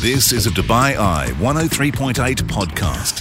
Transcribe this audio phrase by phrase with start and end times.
[0.00, 2.14] This is a Dubai Eye 103.8
[2.48, 3.20] podcast.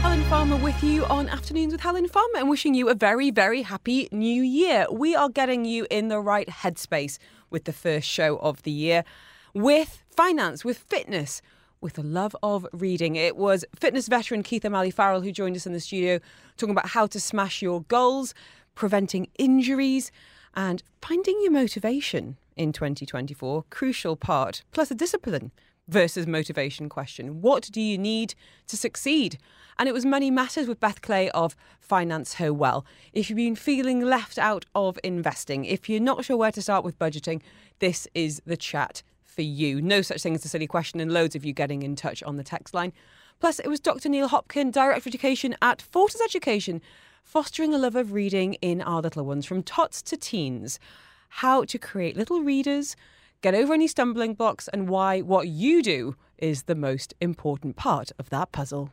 [0.00, 3.60] Helen Farmer with you on Afternoons with Helen Farmer and wishing you a very, very
[3.60, 4.86] happy new year.
[4.90, 7.18] We are getting you in the right headspace
[7.50, 9.04] with the first show of the year
[9.52, 11.42] with finance, with fitness,
[11.80, 13.16] with a love of reading.
[13.16, 16.20] It was fitness veteran Keith O'Malley Farrell who joined us in the studio
[16.56, 18.34] talking about how to smash your goals,
[18.74, 20.10] preventing injuries,
[20.54, 23.64] and finding your motivation in 2024.
[23.70, 25.52] Crucial part, plus a discipline
[25.88, 27.40] versus motivation question.
[27.40, 28.34] What do you need
[28.66, 29.38] to succeed?
[29.78, 32.84] And it was Money Matters with Beth Clay of Finance Her Well.
[33.12, 36.84] If you've been feeling left out of investing, if you're not sure where to start
[36.84, 37.40] with budgeting,
[37.78, 39.02] this is the chat
[39.38, 39.80] for you.
[39.80, 42.34] No such thing as a silly question, and loads of you getting in touch on
[42.34, 42.92] the text line.
[43.38, 44.08] Plus, it was Dr.
[44.08, 46.82] Neil Hopkin, Director of Education at Fortes Education,
[47.22, 50.80] fostering a love of reading in our little ones from tots to teens.
[51.28, 52.96] How to create little readers,
[53.40, 58.10] get over any stumbling blocks, and why what you do is the most important part
[58.18, 58.90] of that puzzle.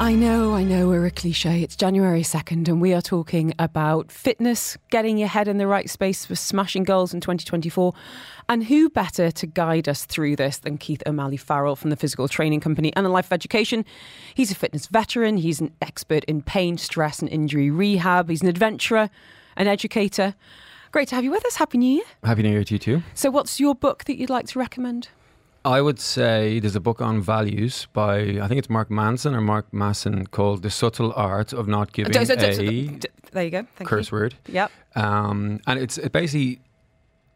[0.00, 1.62] I know, I know we're a cliche.
[1.62, 5.90] It's January 2nd, and we are talking about fitness, getting your head in the right
[5.90, 7.92] space for smashing goals in 2024.
[8.48, 12.28] And who better to guide us through this than Keith O'Malley Farrell from the Physical
[12.28, 13.84] Training Company and the Life of Education?
[14.32, 18.48] He's a fitness veteran, he's an expert in pain, stress, and injury rehab, he's an
[18.48, 19.10] adventurer,
[19.54, 20.34] an educator.
[20.92, 21.56] Great to have you with us.
[21.56, 22.04] Happy New Year.
[22.24, 23.02] Happy New Year to you too.
[23.12, 25.08] So, what's your book that you'd like to recommend?
[25.64, 29.40] I would say there's a book on values by I think it's Mark Manson or
[29.42, 32.62] Mark Masson called "The Subtle Art of Not Giving so- so- so-
[33.32, 33.66] there you go.
[33.76, 34.16] Thank Curse you.
[34.18, 34.70] word." Yep.
[34.96, 36.60] Um, and it's it basically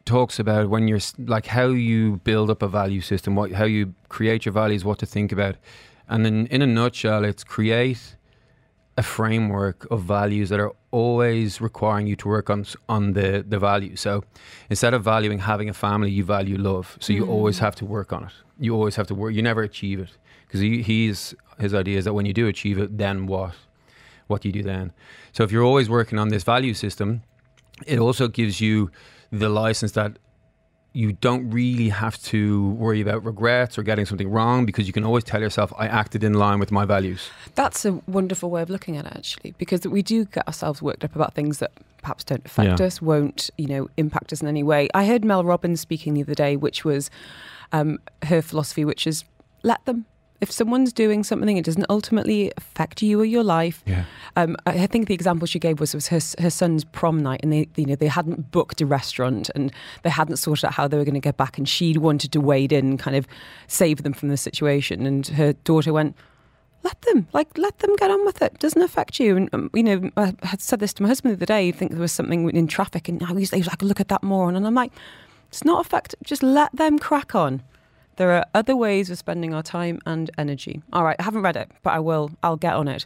[0.05, 3.93] talks about when you're like how you build up a value system, what how you
[4.09, 5.55] create your values, what to think about,
[6.09, 8.15] and then in a nutshell, it's create
[8.97, 13.59] a framework of values that are always requiring you to work on on the the
[13.59, 13.95] value.
[13.95, 14.23] So
[14.69, 16.97] instead of valuing having a family, you value love.
[16.99, 17.65] So you always mm.
[17.65, 18.35] have to work on it.
[18.65, 19.33] You always have to work.
[19.33, 20.11] You never achieve it
[20.45, 23.53] because he, he's his idea is that when you do achieve it, then what?
[24.27, 24.91] What do you do then?
[25.33, 27.21] So if you're always working on this value system,
[27.85, 28.89] it also gives you
[29.31, 30.17] the license that
[30.95, 35.03] you don't really have to worry about regrets or getting something wrong because you can
[35.03, 37.29] always tell yourself, I acted in line with my values.
[37.55, 41.03] That's a wonderful way of looking at it, actually, because we do get ourselves worked
[41.03, 42.85] up about things that perhaps don't affect Yeah.
[42.85, 44.87] us, won't you know impact us in any way.
[44.93, 47.09] I heard Mel Robbins speaking the other day, which was
[47.73, 49.25] um, her philosophy, which is
[49.63, 50.05] let them.
[50.45, 53.81] If someone's doing something, it doesn't ultimately affect you or your life.
[53.87, 54.05] Yeah.
[54.35, 57.51] Um, I think the example she gave was was her her son's prom night, and
[57.51, 59.71] they you know they hadn't booked a restaurant and
[60.03, 62.39] they hadn't sorted out how they were going to get back, and she wanted to
[62.39, 63.25] wade in, and kind of
[63.65, 66.15] save them from the situation, and her daughter went.
[66.83, 68.59] Let them, like, let them get on with it.
[68.59, 69.35] Doesn't affect you.
[69.35, 71.69] And um, you know, I had said this to my husband the other day.
[71.69, 74.09] I think there was something in traffic, and he was, he was like, "Look at
[74.09, 74.91] that moron," and I'm like,
[75.47, 76.13] "It's not affect.
[76.23, 77.63] Just let them crack on."
[78.17, 80.81] There are other ways of spending our time and energy.
[80.93, 82.31] All right, I haven't read it, but I will.
[82.43, 83.05] I'll get on it.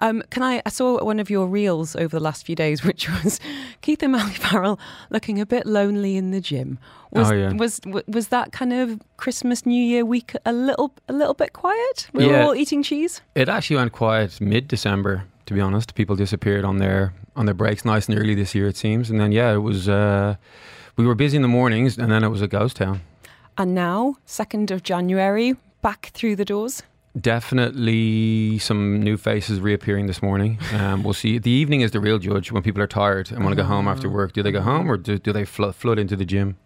[0.00, 0.62] Um, can I?
[0.64, 3.40] I saw one of your reels over the last few days, which was
[3.82, 4.78] Keith O'Malley Farrell
[5.10, 6.78] looking a bit lonely in the gym.
[7.12, 7.52] Was, Oh, yeah.
[7.52, 12.08] was was that kind of Christmas New Year week a little a little bit quiet?
[12.12, 13.20] We were all eating cheese.
[13.34, 15.94] It actually went quiet mid December, to be honest.
[15.94, 19.10] People disappeared on their on their breaks nice and early this year, it seems.
[19.10, 20.36] And then yeah, it was uh,
[20.96, 23.00] we were busy in the mornings and then it was a ghost town.
[23.58, 26.82] And now, second of January, back through the doors.
[27.18, 30.58] Definitely some new faces reappearing this morning.
[30.74, 31.38] Um, we'll see.
[31.38, 33.88] The evening is the real judge when people are tired and want to go home
[33.88, 34.34] after work.
[34.34, 36.58] Do they go home or do, do they flo- flood into the gym?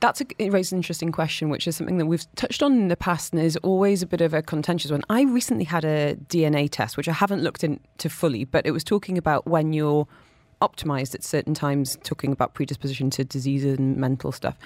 [0.00, 2.88] That's a, it raises an interesting question, which is something that we've touched on in
[2.88, 5.02] the past and is always a bit of a contentious one.
[5.08, 8.82] I recently had a DNA test, which I haven't looked into fully, but it was
[8.82, 10.08] talking about when you're
[10.60, 14.58] optimized at certain times, talking about predisposition to disease and mental stuff.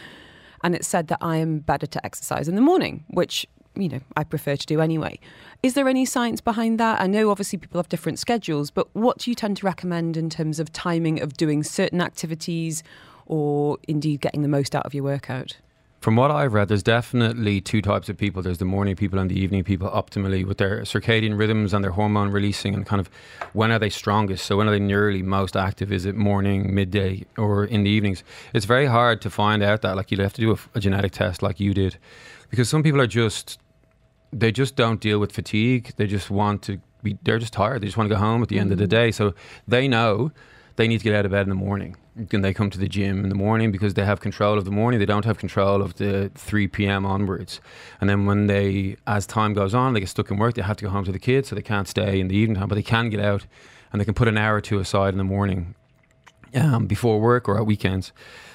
[0.62, 3.46] And it said that I am better to exercise in the morning, which
[3.76, 5.20] you know I prefer to do anyway.
[5.62, 7.00] Is there any science behind that?
[7.00, 10.30] I know obviously people have different schedules, but what do you tend to recommend in
[10.30, 12.82] terms of timing of doing certain activities
[13.26, 15.56] or indeed getting the most out of your workout?
[16.00, 18.40] From what I've read, there's definitely two types of people.
[18.40, 21.90] There's the morning people and the evening people optimally with their circadian rhythms and their
[21.90, 23.10] hormone releasing and kind of
[23.52, 24.46] when are they strongest?
[24.46, 25.90] So when are they nearly most active?
[25.90, 28.22] Is it morning, midday, or in the evenings?
[28.54, 29.96] It's very hard to find out that.
[29.96, 31.98] Like you'd have to do a, a genetic test like you did.
[32.48, 33.58] Because some people are just
[34.32, 35.94] they just don't deal with fatigue.
[35.96, 37.82] They just want to be they're just tired.
[37.82, 39.06] They just want to go home at the end of the mm-hmm.
[39.06, 39.10] day.
[39.10, 39.34] So
[39.66, 40.30] they know
[40.78, 41.96] they need to get out of bed in the morning.
[42.14, 44.70] Then they come to the gym in the morning because they have control of the
[44.70, 45.00] morning.
[45.00, 47.04] They don't have control of the 3 p.m.
[47.04, 47.60] onwards.
[48.00, 50.76] And then when they, as time goes on, they get stuck in work, they have
[50.76, 52.76] to go home to the kids, so they can't stay in the evening time, but
[52.76, 53.44] they can get out
[53.90, 55.74] and they can put an hour or two aside in the morning
[56.54, 58.12] um, before work or at weekends.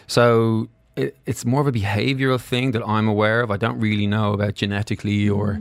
[0.08, 3.52] So it, it's more of a behavioral thing that I'm aware of.
[3.52, 5.60] I don't really know about genetically or.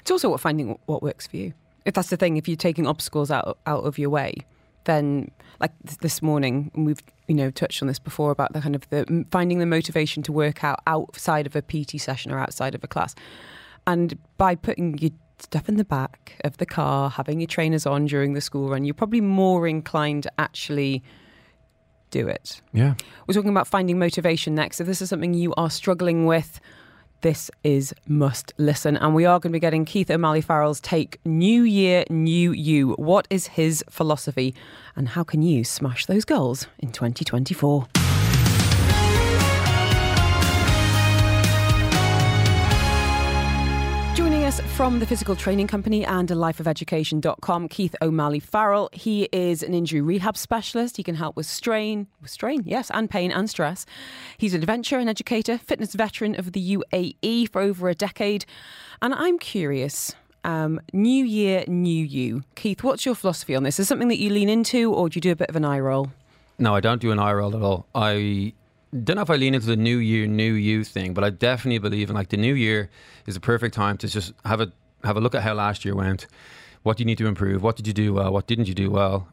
[0.00, 1.52] It's also what finding what works for you.
[1.84, 4.34] If that's the thing, if you're taking obstacles out out of your way,
[4.84, 5.30] then
[5.60, 8.88] like this morning, and we've you know touched on this before about the kind of
[8.90, 12.82] the finding the motivation to work out outside of a PT session or outside of
[12.84, 13.14] a class,
[13.86, 18.06] and by putting your stuff in the back of the car, having your trainers on
[18.06, 21.02] during the school run, you're probably more inclined to actually
[22.10, 22.60] do it.
[22.72, 22.94] Yeah.
[23.26, 24.80] We're talking about finding motivation next.
[24.80, 26.60] If this is something you are struggling with,
[27.20, 28.96] this is must listen.
[28.96, 32.92] And we are going to be getting Keith O'Malley Farrell's take New Year, New You.
[32.92, 34.54] What is his philosophy?
[34.96, 37.99] And how can you smash those goals in 2024?
[44.50, 48.88] Us from the physical training company and a lifeofeducation.com, Keith O'Malley Farrell.
[48.92, 50.96] He is an injury rehab specialist.
[50.96, 53.86] He can help with strain, with strain, yes, and pain and stress.
[54.38, 58.44] He's an adventurer and educator, fitness veteran of the UAE for over a decade.
[59.00, 62.42] And I'm curious, um, new year, new you.
[62.56, 63.78] Keith, what's your philosophy on this?
[63.78, 65.78] Is something that you lean into or do you do a bit of an eye
[65.78, 66.10] roll?
[66.58, 67.86] No, I don't do an eye roll at all.
[67.94, 68.52] I
[68.92, 71.78] don't know if I lean into the new year, new you thing, but I definitely
[71.78, 72.90] believe in like the new year
[73.26, 74.72] is a perfect time to just have a
[75.04, 76.26] have a look at how last year went.
[76.82, 77.62] What do you need to improve?
[77.62, 78.32] What did you do well?
[78.32, 79.28] What didn't you do well?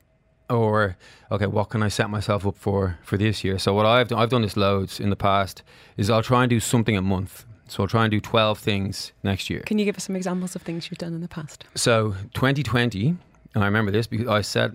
[0.50, 0.96] Or
[1.32, 3.58] okay, what can I set myself up for for this year?
[3.58, 5.64] So what I've done, I've done this loads in the past
[5.98, 7.46] is I'll try and do something a month.
[7.68, 9.62] So I'll try and do twelve things next year.
[9.62, 11.66] Can you give us some examples of things you've done in the past?
[11.76, 13.16] So 2020,
[13.56, 14.72] and I remember this because I set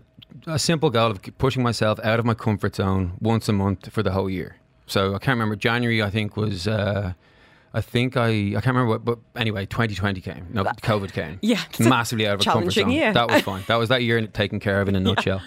[0.46, 4.02] a simple goal of pushing myself out of my comfort zone once a month for
[4.02, 4.56] the whole year.
[4.86, 6.02] So I can't remember January.
[6.02, 6.66] I think was.
[6.68, 7.12] Uh,
[7.74, 10.46] I think I I can't remember what, but anyway, 2020 came.
[10.52, 11.38] No, COVID came.
[11.42, 12.90] Yeah, massively out of a comfort zone.
[12.90, 13.12] year.
[13.14, 13.62] That was fine.
[13.66, 15.40] That was that year taken care of in a nutshell.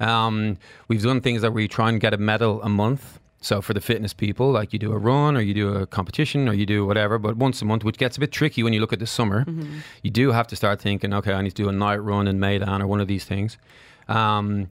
[0.00, 0.58] Um,
[0.88, 3.18] we've done things that we try and get a medal a month.
[3.40, 6.48] So for the fitness people, like you do a run or you do a competition
[6.48, 8.80] or you do whatever, but once a month, which gets a bit tricky when you
[8.80, 9.78] look at the summer, Mm-hmm.
[10.02, 12.38] you do have to start thinking, okay, I need to do a night run in
[12.38, 13.58] Meydan or one of these things.
[14.08, 14.68] Um,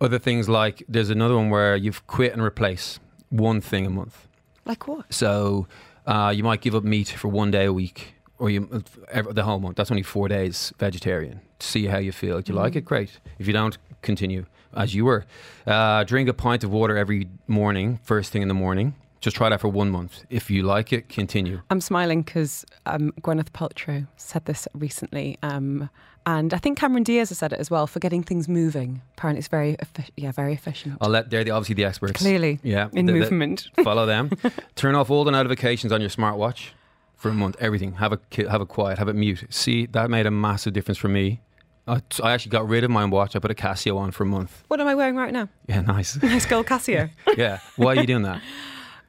[0.00, 2.98] other things like there's another one where you've quit and replace
[3.30, 4.26] one thing a month.
[4.64, 5.12] Like what?
[5.12, 5.66] So
[6.06, 9.42] uh, you might give up meat for one day a week, or you ev- the
[9.44, 9.76] whole month.
[9.76, 11.40] That's only four days vegetarian.
[11.60, 12.40] See how you feel.
[12.40, 12.84] Do you like it?
[12.84, 13.20] Great.
[13.38, 15.24] If you don't, continue as you were.
[15.66, 18.94] Uh, drink a pint of water every morning, first thing in the morning.
[19.24, 20.22] Just try that for one month.
[20.28, 21.62] If you like it, continue.
[21.70, 25.88] I'm smiling because um, Gwyneth Paltrow said this recently, um,
[26.26, 27.86] and I think Cameron Diaz has said it as well.
[27.86, 29.78] For getting things moving, apparently it's very,
[30.18, 30.98] yeah, very efficient.
[31.00, 32.20] I'll let they're the, obviously the experts.
[32.20, 33.70] Clearly, yeah, in the- the- movement.
[33.82, 34.30] follow them.
[34.74, 36.72] Turn off all the notifications on your smartwatch
[37.16, 37.56] for a month.
[37.60, 37.94] Everything.
[37.94, 38.98] Have it ki- have it quiet.
[38.98, 39.42] Have it mute.
[39.48, 41.40] See, that made a massive difference for me.
[41.88, 43.34] I, I actually got rid of my watch.
[43.36, 44.64] I put a Casio on for a month.
[44.68, 45.48] What am I wearing right now?
[45.66, 46.16] Yeah, nice.
[46.22, 47.08] Nice gold Casio.
[47.38, 47.60] yeah.
[47.76, 48.42] Why are you doing that?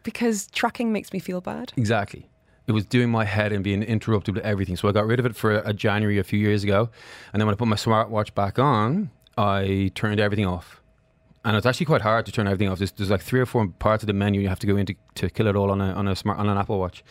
[0.05, 1.73] Because tracking makes me feel bad.
[1.75, 2.29] Exactly.
[2.67, 4.77] It was doing my head and being interrupted with everything.
[4.77, 6.89] So I got rid of it for a January a few years ago.
[7.33, 10.81] And then when I put my smartwatch back on, I turned everything off.
[11.43, 12.79] And it's actually quite hard to turn everything off.
[12.79, 14.95] There's, there's like three or four parts of the menu you have to go into
[15.15, 17.03] to kill it all on a on a smart on an Apple Watch.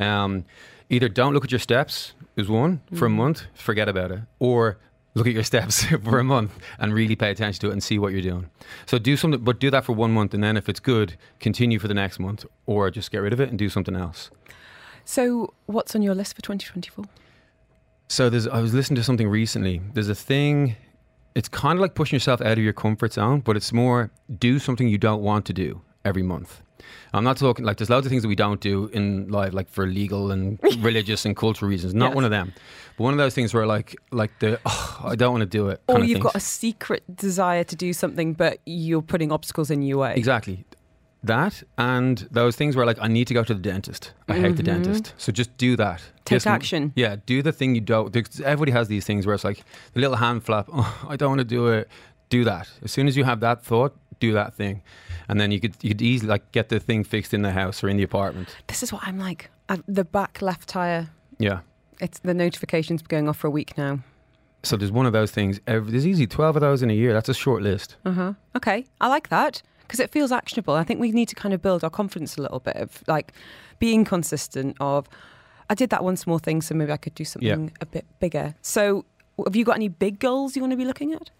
[0.00, 0.44] Um,
[0.90, 4.78] either don't look at your steps is one for a month, forget about it, or
[5.18, 7.98] look at your steps for a month and really pay attention to it and see
[7.98, 8.48] what you're doing.
[8.86, 11.78] So do something, but do that for one month, and then if it's good, continue
[11.78, 14.30] for the next month, or just get rid of it and do something else.
[15.04, 17.04] So, what's on your list for 2024?
[18.08, 19.82] So there's, I was listening to something recently.
[19.92, 20.76] There's a thing.
[21.34, 24.58] It's kind of like pushing yourself out of your comfort zone, but it's more do
[24.58, 26.62] something you don't want to do every month.
[27.12, 29.68] I'm not talking like there's loads of things that we don't do in life, like
[29.68, 31.94] for legal and religious and cultural reasons.
[31.94, 32.14] Not Yes.
[32.14, 32.52] one of them,
[32.96, 35.68] but one of those things where like like the oh, I don't want to do
[35.68, 35.80] it.
[35.88, 39.82] Or of you've got a secret desire to do something, but you're putting obstacles in
[39.82, 40.14] your way.
[40.16, 40.64] Exactly.
[41.24, 44.12] That and those things where like I need to go to the dentist.
[44.28, 45.14] I hate the dentist.
[45.18, 45.98] So just do that.
[46.00, 46.24] Mm-hmm.
[46.26, 46.92] Take action.
[46.94, 48.14] Yeah, do the thing you don't.
[48.44, 49.64] Everybody has these things where it's like
[49.94, 50.68] the little hand flap.
[50.72, 51.88] Oh, I don't want to do it.
[52.28, 52.68] Do that.
[52.84, 54.82] As soon as you have that thought, do that thing,
[55.28, 57.82] and then you could you could easily like get the thing fixed in the house
[57.82, 58.56] or in the apartment.
[58.66, 59.50] This is what I'm like.
[59.86, 61.10] the back left tire.
[61.38, 61.60] Yeah.
[62.00, 64.00] It's the notifications going off for a week now.
[64.62, 65.60] So there's one of those things.
[65.66, 67.12] Every, there's easily twelve of those in a year.
[67.12, 67.96] That's a short list.
[68.04, 68.32] Uh huh.
[68.56, 70.74] Okay, I like that because it feels actionable.
[70.74, 73.32] I think we need to kind of build our confidence a little bit of like
[73.78, 74.76] being consistent.
[74.80, 75.08] Of
[75.70, 78.54] I did that one small thing, so maybe I could do something a bit bigger.
[78.62, 79.04] So,
[79.44, 81.30] have you got any big goals you want to be looking at?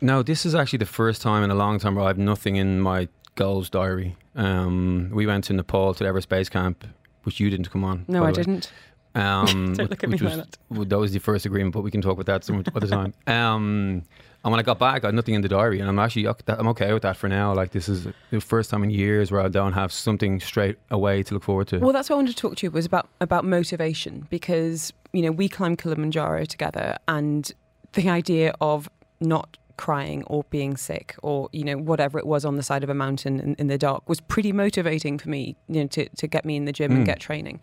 [0.00, 2.56] No, this is actually the first time in a long time where I have nothing
[2.56, 4.16] in my goals diary.
[4.34, 6.84] Um, we went to Nepal to the Everest Base Camp,
[7.22, 8.04] which you didn't come on.
[8.08, 8.72] No, I didn't.
[9.14, 11.90] Um, Don't look at me was, like well, that was the first agreement, but we
[11.90, 13.14] can talk about that some other time.
[13.26, 14.02] Um,
[14.44, 16.68] and when I got back, I had nothing in the diary, and I'm actually I'm
[16.68, 17.52] okay with that for now.
[17.52, 21.24] Like this is the first time in years where I don't have something straight away
[21.24, 21.78] to look forward to.
[21.78, 25.22] Well, that's what I wanted to talk to you was about about motivation because you
[25.22, 27.50] know we climbed Kilimanjaro together, and
[27.94, 28.88] the idea of
[29.18, 32.88] not crying or being sick or you know whatever it was on the side of
[32.88, 36.26] a mountain in, in the dark was pretty motivating for me you know to, to
[36.26, 37.06] get me in the gym and Mm.
[37.06, 37.60] get training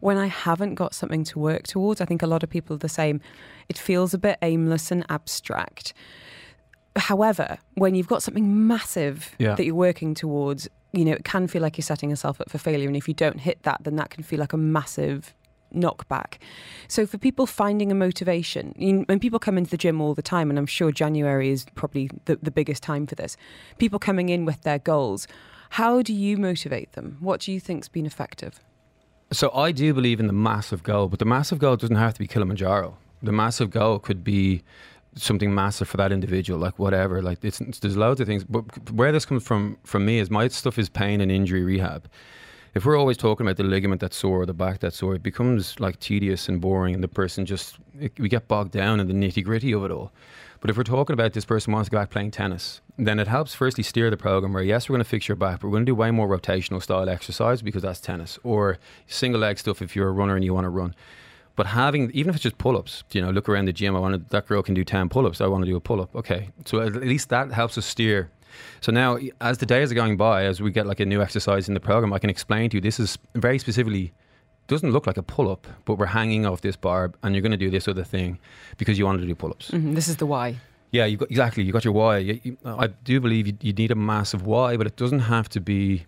[0.00, 2.78] when i haven't got something to work towards i think a lot of people are
[2.78, 3.20] the same
[3.68, 5.92] it feels a bit aimless and abstract
[6.96, 9.54] however when you've got something massive Yeah.
[9.54, 12.58] that you're working towards you know it can feel like you're setting yourself up for
[12.58, 15.34] failure and if you don't hit that then that can feel like a massive
[15.74, 16.38] knockback
[16.88, 20.48] so for people finding a motivation, when people come into the gym all the time,
[20.48, 23.36] and I'm sure January is probably the, the biggest time for this,
[23.76, 25.28] people coming in with their goals,
[25.70, 27.18] how do you motivate them?
[27.20, 28.60] What do you think's been effective?
[29.30, 32.18] So I do believe in the massive goal, but the massive goal doesn't have to
[32.18, 32.96] be Kilimanjaro.
[33.22, 34.62] The massive goal could be
[35.14, 37.20] something massive for that individual, like whatever.
[37.20, 38.44] Like it's there's loads of things.
[38.44, 42.08] But where this comes from from me is my stuff is pain and injury rehab.
[42.78, 45.22] If we're always talking about the ligament that's sore, or the back that's sore, it
[45.24, 49.08] becomes like tedious and boring, and the person just it, we get bogged down in
[49.08, 50.12] the nitty gritty of it all.
[50.60, 53.26] But if we're talking about this person wants to go back playing tennis, then it
[53.26, 55.72] helps firstly steer the program where yes, we're going to fix your back, but we're
[55.72, 59.82] going to do way more rotational style exercise because that's tennis, or single leg stuff
[59.82, 60.94] if you're a runner and you want to run.
[61.56, 63.98] But having, even if it's just pull ups, you know, look around the gym, I
[63.98, 66.14] want that girl can do 10 pull ups, I want to do a pull up.
[66.14, 66.50] Okay.
[66.64, 68.30] So at least that helps us steer.
[68.80, 71.68] So now, as the days are going by, as we get like a new exercise
[71.68, 74.12] in the program, I can explain to you this is very specifically
[74.68, 77.52] doesn't look like a pull up, but we're hanging off this bar and you're going
[77.52, 78.38] to do this other thing
[78.76, 79.70] because you wanted to do pull ups.
[79.70, 80.56] Mhm, this is the why.
[80.90, 81.62] Yeah, you got exactly.
[81.64, 82.18] You got your why.
[82.18, 85.48] You, you, I do believe you, you need a massive why, but it doesn't have
[85.50, 86.04] to be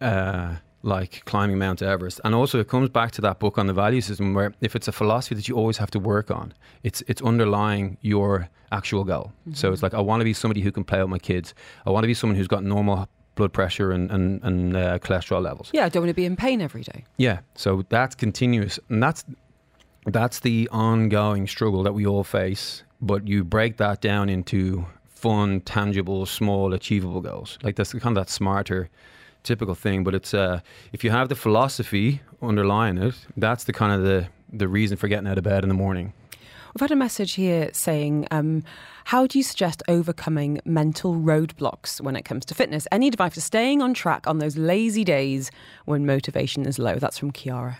[0.00, 2.20] uh, like climbing Mount Everest.
[2.24, 4.88] And also, it comes back to that book on the value system, where if it's
[4.88, 9.32] a philosophy that you always have to work on, it's it's underlying your actual goal.
[9.52, 11.54] So it's like I want to be somebody who can play with my kids.
[11.86, 15.42] I want to be someone who's got normal blood pressure and and, and uh, cholesterol
[15.42, 15.70] levels.
[15.72, 17.04] Yeah, I don't want to be in pain every day.
[17.16, 19.24] Yeah, so that's continuous, and that's
[20.06, 22.84] that's the ongoing struggle that we all face.
[23.02, 27.58] But you break that down into fun, tangible, small, achievable goals.
[27.62, 28.88] Like that's kind of that smarter,
[29.42, 30.04] typical thing.
[30.04, 30.60] But it's uh,
[30.92, 35.08] if you have the philosophy underlying it, that's the kind of the the reason for
[35.08, 36.12] getting out of bed in the morning.
[36.74, 38.62] We've had a message here saying, um,
[39.04, 42.86] How do you suggest overcoming mental roadblocks when it comes to fitness?
[42.92, 45.50] Any advice for staying on track on those lazy days
[45.84, 46.94] when motivation is low?
[46.96, 47.76] That's from Kiara.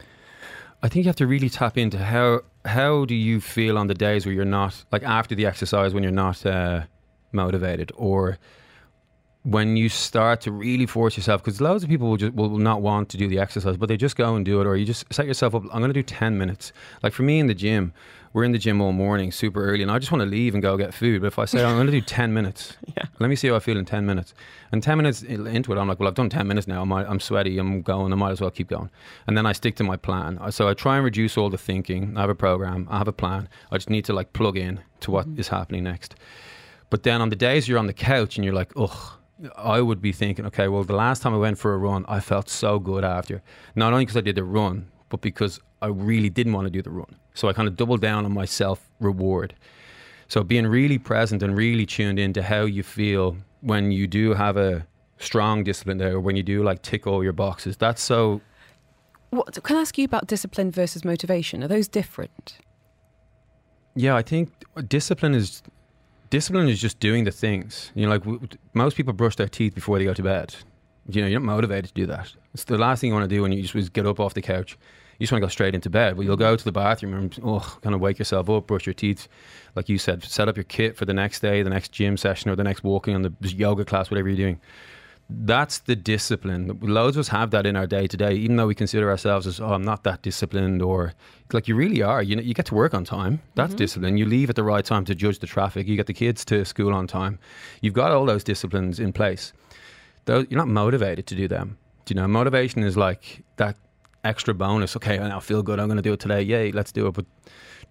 [0.82, 3.94] I think you have to really tap into how how do you feel on the
[3.94, 6.82] days where you're not like after the exercise when you're not uh,
[7.32, 8.38] motivated or
[9.42, 12.82] when you start to really force yourself because loads of people will just will not
[12.82, 15.10] want to do the exercise but they just go and do it or you just
[15.12, 16.72] set yourself up I'm going to do 10 minutes.
[17.02, 17.94] Like for me in the gym
[18.34, 20.62] we're in the gym all morning super early and I just want to leave and
[20.62, 23.04] go get food but if I say I'm going to do 10 minutes Yeah.
[23.18, 24.34] let me see how I feel in 10 minutes.
[24.72, 27.20] And 10 minutes into it I'm like well I've done 10 minutes now I'm, I'm
[27.20, 28.90] sweaty I'm going I might as well keep going.
[29.26, 30.38] And then I stick to my plan.
[30.50, 32.14] So I try and reduce all the thinking.
[32.18, 33.48] I have a program I have a plan.
[33.72, 35.40] I just need to like plug in to what mm-hmm.
[35.40, 36.14] is happening next.
[36.90, 39.12] But then on the days you're on the couch and you're like, ugh,
[39.56, 42.20] I would be thinking, okay, well, the last time I went for a run, I
[42.20, 43.42] felt so good after.
[43.74, 46.82] Not only because I did the run, but because I really didn't want to do
[46.82, 47.16] the run.
[47.34, 49.54] So I kind of doubled down on my self reward.
[50.28, 54.56] So being really present and really tuned into how you feel when you do have
[54.56, 54.86] a
[55.18, 58.40] strong discipline there, or when you do like tick all your boxes, that's so
[59.30, 61.62] What, can I ask you about discipline versus motivation?
[61.62, 62.58] Are those different?
[63.94, 64.50] Yeah, I think
[64.88, 65.62] discipline is
[66.30, 67.92] discipline is just doing the things.
[67.94, 68.40] You know, like w-
[68.72, 70.54] most people brush their teeth before they go to bed.
[71.08, 72.32] You know, you're not motivated to do that.
[72.54, 74.42] It's the last thing you want to do when you just get up off the
[74.42, 74.78] couch.
[75.18, 76.16] You just want to go straight into bed.
[76.16, 78.94] But you'll go to the bathroom and oh, kind of wake yourself up, brush your
[78.94, 79.28] teeth,
[79.74, 82.50] like you said, set up your kit for the next day, the next gym session,
[82.50, 84.60] or the next walking on the yoga class, whatever you're doing.
[85.32, 86.78] That's the discipline.
[86.82, 89.46] Loads of us have that in our day to day, even though we consider ourselves
[89.46, 91.12] as, oh, I'm not that disciplined, or
[91.52, 92.22] like you really are.
[92.22, 93.40] You know, you get to work on time.
[93.54, 93.78] That's mm-hmm.
[93.78, 94.16] discipline.
[94.16, 95.86] You leave at the right time to judge the traffic.
[95.86, 97.38] You get the kids to school on time.
[97.80, 99.52] You've got all those disciplines in place.
[100.24, 101.78] Though you're not motivated to do them.
[102.04, 103.76] Do you know, motivation is like that
[104.24, 104.96] extra bonus.
[104.96, 105.78] Okay, I now feel good.
[105.78, 106.42] I'm going to do it today.
[106.42, 107.12] Yay, let's do it.
[107.12, 107.26] But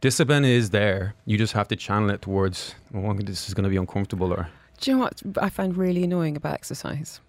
[0.01, 1.15] discipline is there.
[1.25, 2.75] You just have to channel it towards.
[2.91, 4.47] Well, this is going to be uncomfortable, or
[4.79, 7.21] Do you know what I find really annoying about exercise?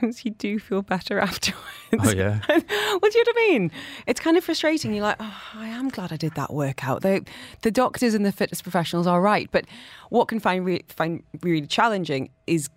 [0.00, 1.64] You do feel better afterwards.
[1.98, 2.40] Oh, yeah.
[2.48, 3.70] well, do you know what I mean?
[4.06, 4.92] It's kind of frustrating.
[4.92, 7.02] You're like, oh, I am glad I did that workout.
[7.02, 7.24] The,
[7.62, 9.48] the doctors and the fitness professionals are right.
[9.50, 9.66] But
[10.10, 12.68] what can find, re- find really challenging is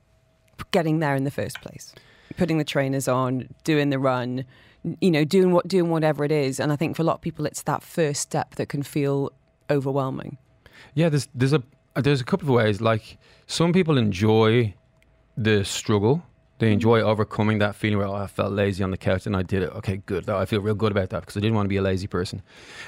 [0.72, 1.94] getting there in the first place,
[2.38, 4.46] putting the trainers on, doing the run,
[5.02, 6.60] you know, doing what doing whatever it is.
[6.60, 9.32] And I think for a lot of people, it's that first step that can feel
[9.70, 10.38] overwhelming.
[10.94, 11.64] Yeah, there's there's a
[11.96, 12.82] there's a couple of ways.
[12.82, 14.74] Like some people enjoy
[15.38, 16.24] the struggle.
[16.60, 16.74] They mm-hmm.
[16.74, 19.64] enjoy overcoming that feeling where oh, I felt lazy on the couch and I did
[19.64, 19.72] it.
[19.78, 20.30] Okay, good.
[20.30, 22.42] I feel real good about that because I didn't want to be a lazy person.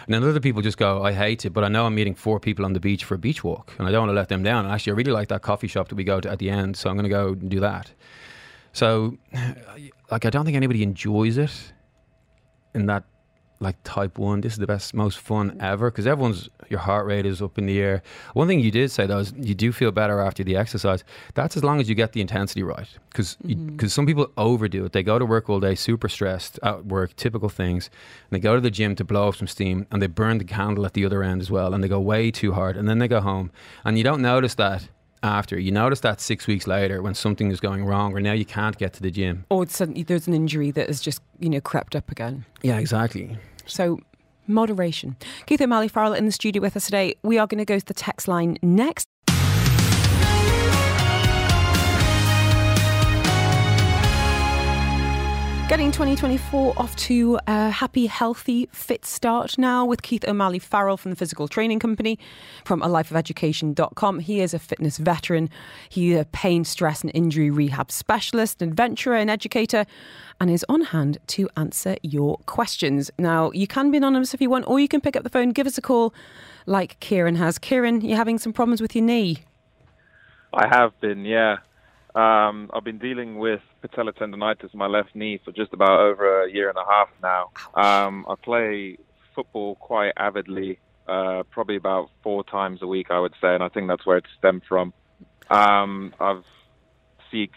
[0.05, 2.39] And then other people just go, I hate it, but I know I'm meeting four
[2.39, 4.43] people on the beach for a beach walk and I don't want to let them
[4.43, 4.65] down.
[4.65, 6.77] And actually, I really like that coffee shop that we go to at the end,
[6.77, 7.91] so I'm going to go and do that.
[8.73, 9.17] So,
[10.11, 11.73] like, I don't think anybody enjoys it
[12.73, 13.03] in that
[13.61, 14.41] like type one.
[14.41, 17.65] This is the best, most fun ever because everyone's your heart rate is up in
[17.65, 18.01] the air.
[18.33, 21.03] One thing you did say though is you do feel better after the exercise.
[21.35, 23.87] That's as long as you get the intensity right because because mm-hmm.
[23.87, 24.93] some people overdo it.
[24.93, 27.89] They go to work all day super stressed at work, typical things,
[28.29, 30.43] and they go to the gym to blow off some steam and they burn the
[30.43, 32.99] candle at the other end as well, and they go way too hard, and then
[32.99, 33.51] they go home
[33.85, 34.87] and you don't notice that
[35.23, 35.59] after.
[35.59, 38.77] You notice that six weeks later when something is going wrong, or now you can't
[38.77, 39.45] get to the gym.
[39.49, 42.45] Or suddenly there's an injury that has just you know crept up again.
[42.61, 43.37] Yeah, exactly.
[43.65, 43.99] So
[44.47, 45.15] moderation.
[45.45, 47.15] Keith O'Malley Farrell in the studio with us today.
[47.23, 49.07] We are going to go to the text line next.
[55.71, 61.11] Getting 2024 off to a happy, healthy, fit start now with Keith O'Malley Farrell from
[61.11, 62.19] the Physical Training Company
[62.65, 64.19] from a life of alifeofeducation.com.
[64.19, 65.49] He is a fitness veteran.
[65.87, 69.85] He's a pain, stress, and injury rehab specialist, adventurer, and educator,
[70.41, 73.09] and is on hand to answer your questions.
[73.17, 75.51] Now, you can be anonymous if you want, or you can pick up the phone,
[75.51, 76.13] give us a call
[76.65, 77.57] like Kieran has.
[77.57, 79.43] Kieran, you're having some problems with your knee.
[80.53, 81.59] I have been, yeah.
[82.15, 86.43] Um, I've been dealing with patellar tendonitis in my left knee for just about over
[86.43, 87.51] a year and a half now.
[87.73, 88.97] Um, I play
[89.33, 93.69] football quite avidly, uh, probably about four times a week, I would say, and I
[93.69, 94.93] think that's where it stemmed from.
[95.49, 96.43] Um, I've
[97.31, 97.49] seeked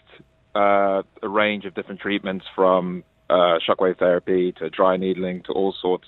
[0.55, 5.73] uh, a range of different treatments from uh, shockwave therapy to dry needling to all
[5.81, 6.07] sorts.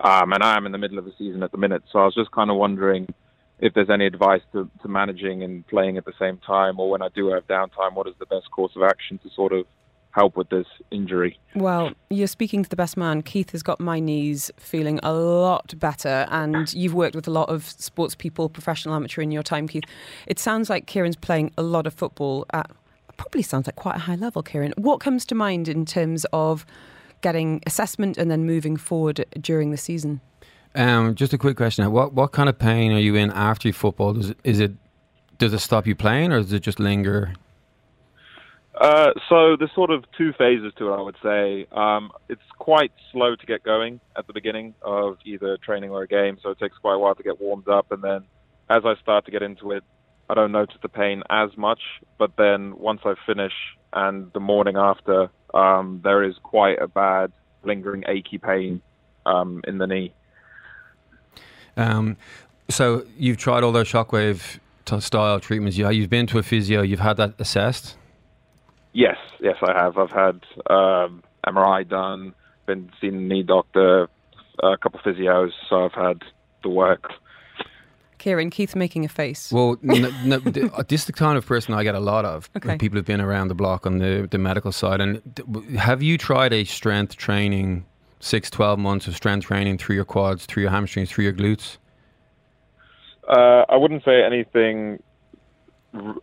[0.00, 2.04] Um, and I am in the middle of the season at the minute, so I
[2.06, 3.12] was just kind of wondering
[3.58, 7.02] if there's any advice to, to managing and playing at the same time, or when
[7.02, 9.66] I do have downtime, what is the best course of action to sort of
[10.10, 11.38] help with this injury?
[11.54, 13.22] Well, you're speaking to the best man.
[13.22, 17.48] Keith has got my knees feeling a lot better, and you've worked with a lot
[17.48, 19.84] of sports people, professional, amateur, in your time, Keith.
[20.26, 22.70] It sounds like Kieran's playing a lot of football at
[23.16, 24.74] probably sounds like quite a high level, Kieran.
[24.76, 26.66] What comes to mind in terms of
[27.20, 30.20] getting assessment and then moving forward during the season?
[30.74, 33.72] Um, just a quick question: What what kind of pain are you in after you
[33.72, 34.14] football?
[34.14, 34.72] Does it, is it
[35.38, 37.34] does it stop you playing, or does it just linger?
[38.80, 40.96] Uh, so there's sort of two phases to it.
[40.96, 45.58] I would say um, it's quite slow to get going at the beginning of either
[45.58, 47.92] training or a game, so it takes quite a while to get warmed up.
[47.92, 48.24] And then
[48.70, 49.84] as I start to get into it,
[50.30, 51.80] I don't notice the pain as much.
[52.18, 53.52] But then once I finish
[53.92, 57.30] and the morning after, um, there is quite a bad
[57.62, 58.80] lingering achy pain
[59.26, 60.14] um, in the knee.
[61.76, 62.16] Um,
[62.68, 64.58] so you've tried all those shockwave
[65.00, 65.76] style treatments.
[65.76, 66.82] You, you've been to a physio.
[66.82, 67.96] You've had that assessed.
[68.92, 69.96] Yes, yes, I have.
[69.96, 72.34] I've had um, MRI done.
[72.66, 74.08] Been seen a knee doctor,
[74.62, 75.50] a couple of physios.
[75.68, 76.22] So I've had
[76.62, 77.10] the work.
[78.18, 79.50] Kieran, Keith's making a face.
[79.50, 80.38] Well, no, no,
[80.88, 82.48] this is the kind of person I get a lot of.
[82.56, 82.78] Okay.
[82.78, 85.00] People have been around the block on the, the medical side.
[85.00, 85.20] And
[85.76, 87.84] have you tried a strength training
[88.22, 91.76] six, 12 months of strength training through your quads, through your hamstrings, through your glutes?
[93.28, 95.02] Uh, I wouldn't say anything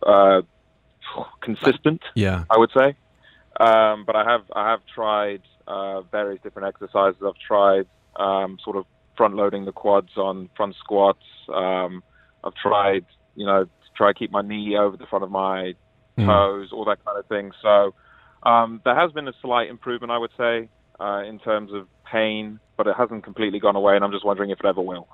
[0.06, 0.40] uh,
[1.42, 2.02] consistent.
[2.14, 2.96] Yeah, I would say,
[3.58, 7.20] um, but I have I have tried uh, various different exercises.
[7.24, 7.86] I've tried
[8.16, 8.84] um, sort of
[9.16, 11.24] front loading the quads on front squats.
[11.52, 12.02] Um,
[12.44, 15.74] I've tried you know to try to keep my knee over the front of my
[16.18, 16.26] mm.
[16.26, 16.72] toes, mm.
[16.74, 17.52] all that kind of thing.
[17.62, 17.94] So
[18.42, 20.68] um, there has been a slight improvement, I would say
[21.00, 24.50] uh, in terms of pain, but it hasn't completely gone away, and I'm just wondering
[24.50, 25.08] if it ever will.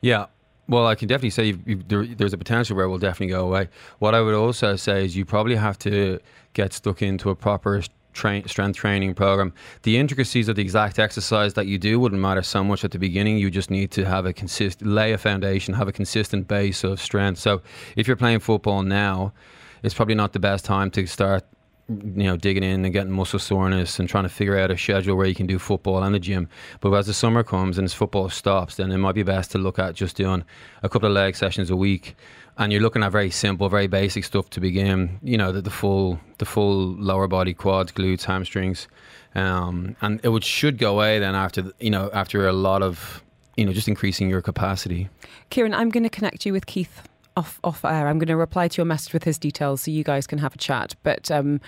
[0.00, 0.26] Yeah.
[0.68, 3.32] Well, I can definitely say you've, you've, there, there's a potential where it will definitely
[3.32, 3.68] go away.
[4.00, 6.18] What I would also say is you probably have to
[6.54, 7.82] get stuck into a proper
[8.16, 9.52] Train, strength training program.
[9.82, 12.98] The intricacies of the exact exercise that you do wouldn't matter so much at the
[12.98, 13.36] beginning.
[13.36, 16.98] You just need to have a consist, lay a foundation, have a consistent base of
[16.98, 17.40] strength.
[17.40, 17.60] So
[17.94, 19.34] if you're playing football now,
[19.82, 21.44] it's probably not the best time to start
[21.88, 25.16] you know, digging in and getting muscle soreness and trying to figure out a schedule
[25.16, 26.48] where you can do football and the gym.
[26.80, 29.78] But as the summer comes and football stops, then it might be best to look
[29.78, 30.44] at just doing
[30.82, 32.16] a couple of leg sessions a week.
[32.58, 35.20] And you're looking at very simple, very basic stuff to begin.
[35.22, 38.88] You know, the, the full, the full lower body, quads, glutes, hamstrings,
[39.34, 43.22] um, and it would should go away then after you know after a lot of
[43.58, 45.10] you know just increasing your capacity.
[45.50, 47.02] Kieran, I'm going to connect you with Keith
[47.36, 48.08] off off air.
[48.08, 50.54] I'm going to reply to your message with his details so you guys can have
[50.54, 50.94] a chat.
[51.02, 51.60] But um,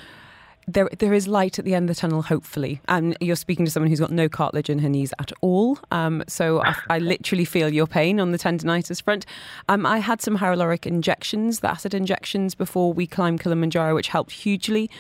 [0.69, 2.81] there there is light at the end of the tunnel, hopefully.
[2.89, 5.79] And you're speaking to someone who's got no cartilage in her knees at all.
[5.91, 9.25] Um, so I, I, literally feel your pain on the tendonitis front.
[9.69, 14.33] Um, I had some hyaluronic injections, the acid injections, before we climbed Kilimanjaro, which helped
[14.33, 14.91] hugely.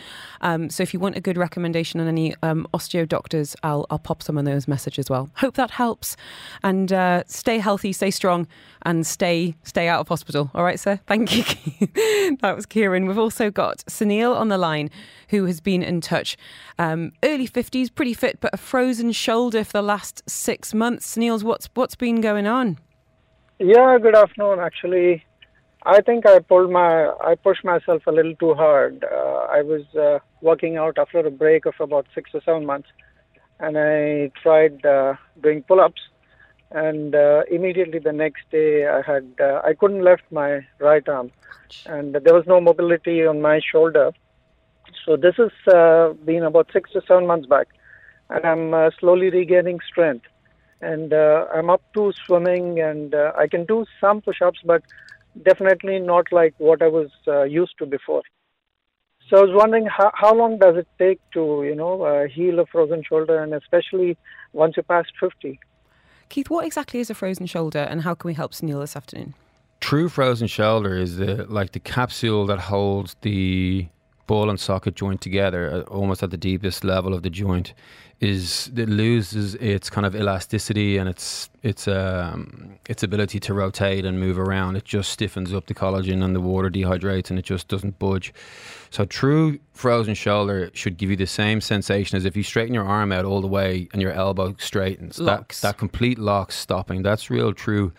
[0.41, 3.99] Um, so if you want a good recommendation on any um, osteo doctors, I'll, I'll
[3.99, 5.31] pop some of those messages as well.
[5.37, 6.17] Hope that helps.
[6.63, 8.47] And uh, stay healthy, stay strong,
[8.83, 10.51] and stay stay out of hospital.
[10.55, 11.01] All right, sir.
[11.07, 11.45] Thank you.
[12.41, 13.07] that was Kieran.
[13.07, 14.91] We've also got Sunil on the line,
[15.31, 16.37] who has been in touch.
[16.79, 21.16] Um, early fifties, pretty fit, but a frozen shoulder for the last six months.
[21.16, 22.79] Sunil's what's what's been going on?
[23.59, 24.61] Yeah, good afternoon.
[24.61, 25.25] Actually,
[25.85, 29.05] I think I pulled my I pushed myself a little too hard.
[29.05, 32.88] Uh, I was uh, working out after a break of about six or seven months,
[33.59, 36.01] and I tried uh, doing pull-ups,
[36.71, 41.33] and uh, immediately the next day I had uh, I couldn't lift my right arm,
[41.87, 44.12] and there was no mobility on my shoulder.
[45.05, 47.68] So this has uh, been about six to seven months back,
[48.31, 50.27] and I'm slowly regaining strength,
[50.81, 54.83] and I'm up to swimming, and I can do some push-ups, but
[55.44, 58.22] definitely not like what I was uh, used to before.
[59.29, 62.59] So I was wondering how, how long does it take to you know uh, heal
[62.61, 64.16] a frozen shoulder, and especially
[64.53, 65.61] once you pass fifty.
[66.31, 69.35] Keith, what exactly is a frozen shoulder, and how can we help Sunil this afternoon?
[69.81, 73.87] True frozen shoulder is the like the capsule that holds the
[74.29, 77.75] ball and socket joint together, uh, almost at the deepest level of the joint
[78.21, 84.05] is it loses its kind of elasticity and its its um, its ability to rotate
[84.05, 84.77] and move around.
[84.77, 88.33] It just stiffens up the collagen and the water dehydrates and it just doesn't budge.
[88.91, 92.87] So true frozen shoulder should give you the same sensation as if you straighten your
[92.87, 95.19] arm out all the way and your elbow straightens.
[95.21, 95.61] Locks.
[95.61, 97.03] That that complete lock stopping.
[97.03, 97.93] That's real true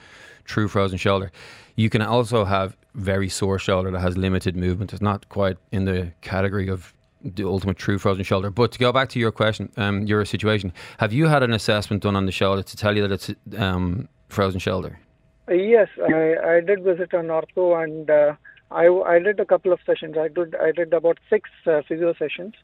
[0.43, 1.31] true frozen shoulder.
[1.79, 4.91] You can also have very sore shoulder that has limited movement.
[4.91, 8.49] It's not quite in the category of the ultimate true frozen shoulder.
[8.49, 12.03] But to go back to your question, um, your situation, have you had an assessment
[12.03, 14.99] done on the shoulder to tell you that it's um, frozen shoulder?
[15.47, 18.33] Uh, yes, I, I did visit an ortho and uh,
[18.71, 20.17] I, I did a couple of sessions.
[20.17, 22.55] I did I did about six uh, physio sessions,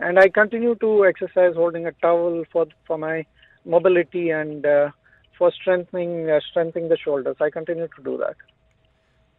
[0.00, 3.26] and I continue to exercise holding a towel for for my
[3.66, 4.88] mobility and uh,
[5.36, 7.36] for strengthening uh, strengthening the shoulders.
[7.38, 8.36] I continue to do that.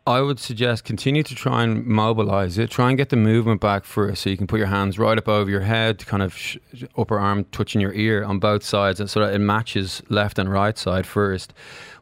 [0.06, 2.70] I would suggest continue to try and mobilize it.
[2.70, 5.30] Try and get the movement back first, so you can put your hands right up
[5.30, 6.58] over your head, kind of sh-
[6.98, 10.52] upper arm touching your ear on both sides, and so that it matches left and
[10.52, 11.54] right side first,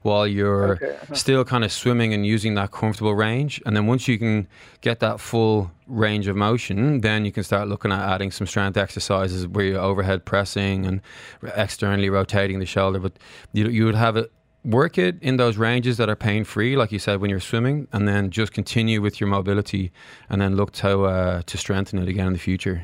[0.02, 0.96] while you're okay.
[0.96, 1.14] Uh-huh.
[1.14, 3.62] still kind of swimming and using that comfortable range.
[3.68, 4.48] And then once you can
[4.82, 8.78] get that full range of motion, then you can start looking at adding some strength
[8.78, 11.02] exercises where you're overhead pressing and
[11.56, 12.98] externally rotating the shoulder.
[12.98, 13.14] But
[13.54, 14.32] you you would have it
[14.64, 17.88] work it in those ranges that are pain free, like you said, when you're swimming,
[17.92, 19.92] and then just continue with your mobility
[20.30, 22.84] and then look to, uh, to strengthen it again in the future.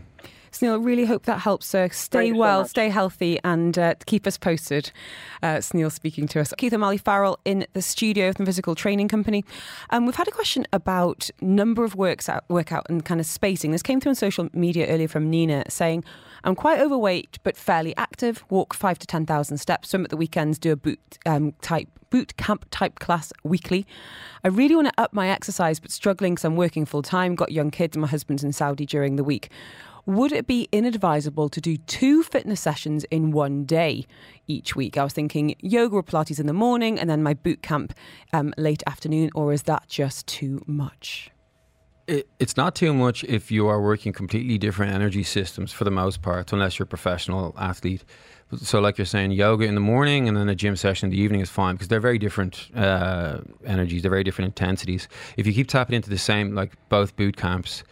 [0.58, 1.74] Sunil, really hope that helps.
[1.74, 4.92] Uh, stay well, so stay healthy, and uh, keep us posted.
[5.44, 6.54] Uh, Sunil speaking to us.
[6.58, 9.46] Keith O'Malley Farrell in the studio from Physical Training Company.
[9.92, 13.72] Um, we've had a question about number of works out, workout and kind of spacing.
[13.72, 16.04] This came through on social media earlier from Nina saying,
[16.44, 20.58] I'm quite overweight but fairly active, walk five to 10,000 steps, swim at the weekends,
[20.58, 23.86] do a boot um, type boot camp type class weekly.
[24.44, 27.52] I really want to up my exercise, but struggling because I'm working full time, got
[27.52, 29.50] young kids, and my husband's in Saudi during the week.
[30.08, 34.08] Would it be inadvisable to do two fitness sessions in one day
[34.48, 34.98] each week?
[34.98, 37.94] I was thinking yoga or Pilates in the morning and then my boot camp
[38.32, 41.30] um, late afternoon, or is that just too much?
[42.08, 45.92] It, it's not too much if you are working completely different energy systems for the
[45.92, 48.06] most part, unless you're a professional athlete.
[48.64, 51.22] So, like you're saying, yoga in the morning and then a gym session in the
[51.22, 55.10] evening is fine because they're very different uh, energies, they're very different intensities.
[55.36, 57.84] If you keep tapping into the same, like both boot camps,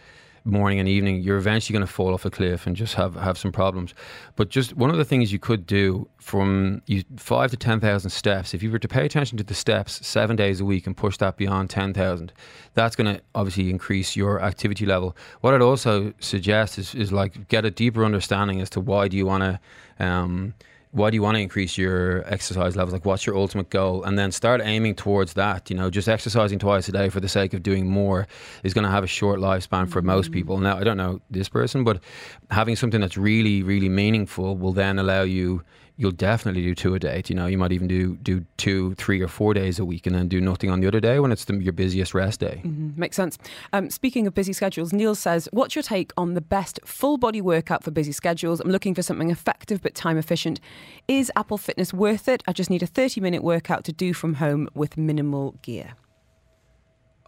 [0.46, 3.36] morning and evening, you're eventually going to fall off a cliff and just have, have
[3.36, 3.94] some problems.
[4.36, 8.54] But just one of the things you could do from you, five to 10,000 steps,
[8.54, 11.16] if you were to pay attention to the steps seven days a week and push
[11.18, 12.32] that beyond 10,000,
[12.74, 15.16] that's going to obviously increase your activity level.
[15.40, 19.16] What I'd also suggest is, is like get a deeper understanding as to why do
[19.16, 19.60] you want to.
[20.04, 20.54] Um,
[20.96, 22.94] why do you want to increase your exercise levels?
[22.94, 24.02] Like, what's your ultimate goal?
[24.04, 25.68] And then start aiming towards that.
[25.68, 28.26] You know, just exercising twice a day for the sake of doing more
[28.64, 30.32] is going to have a short lifespan for most mm-hmm.
[30.32, 30.58] people.
[30.58, 32.02] Now, I don't know this person, but
[32.50, 35.62] having something that's really, really meaningful will then allow you
[35.96, 37.22] you'll definitely do two a day.
[37.26, 40.14] You know, you might even do do two, three, or four days a week, and
[40.14, 42.60] then do nothing on the other day when it's the, your busiest rest day.
[42.64, 43.00] Mm-hmm.
[43.00, 43.38] Makes sense.
[43.72, 47.40] Um, speaking of busy schedules, Neil says, "What's your take on the best full body
[47.40, 48.60] workout for busy schedules?
[48.60, 50.60] I'm looking for something effective but time efficient.
[51.08, 52.42] Is Apple Fitness worth it?
[52.46, 55.94] I just need a 30 minute workout to do from home with minimal gear."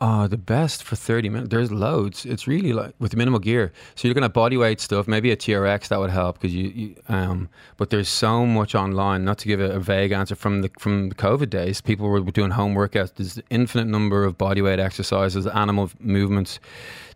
[0.00, 1.50] Oh, the best for 30 minutes.
[1.50, 2.24] There's loads.
[2.24, 3.72] It's really like with minimal gear.
[3.96, 6.68] So you're looking at body weight stuff, maybe a TRX that would help because you,
[6.68, 9.24] you, um, but there's so much online.
[9.24, 12.20] Not to give a, a, vague answer from the from the COVID days, people were
[12.20, 13.14] doing home workouts.
[13.14, 16.60] There's an infinite number of body weight exercises, animal movements.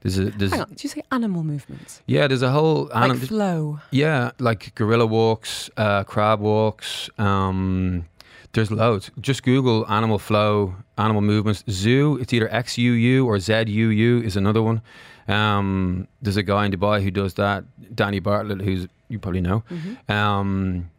[0.01, 2.03] There's a, there's, Hang on, did you say animal movements?
[2.07, 3.79] Yeah, there's a whole like flow.
[3.93, 7.09] Yeah, like gorilla walks, uh, crab walks.
[7.19, 8.07] Um,
[8.53, 9.11] there's loads.
[9.21, 11.65] Just Google animal flow, animal movements.
[11.71, 14.83] Zoo, it's either XUU or ZUU is another one.
[15.29, 19.63] Um, there's a guy in Dubai who does that, Danny Bartlett, who's you probably know.
[19.71, 20.13] Mm-hmm.
[20.13, 20.91] Um,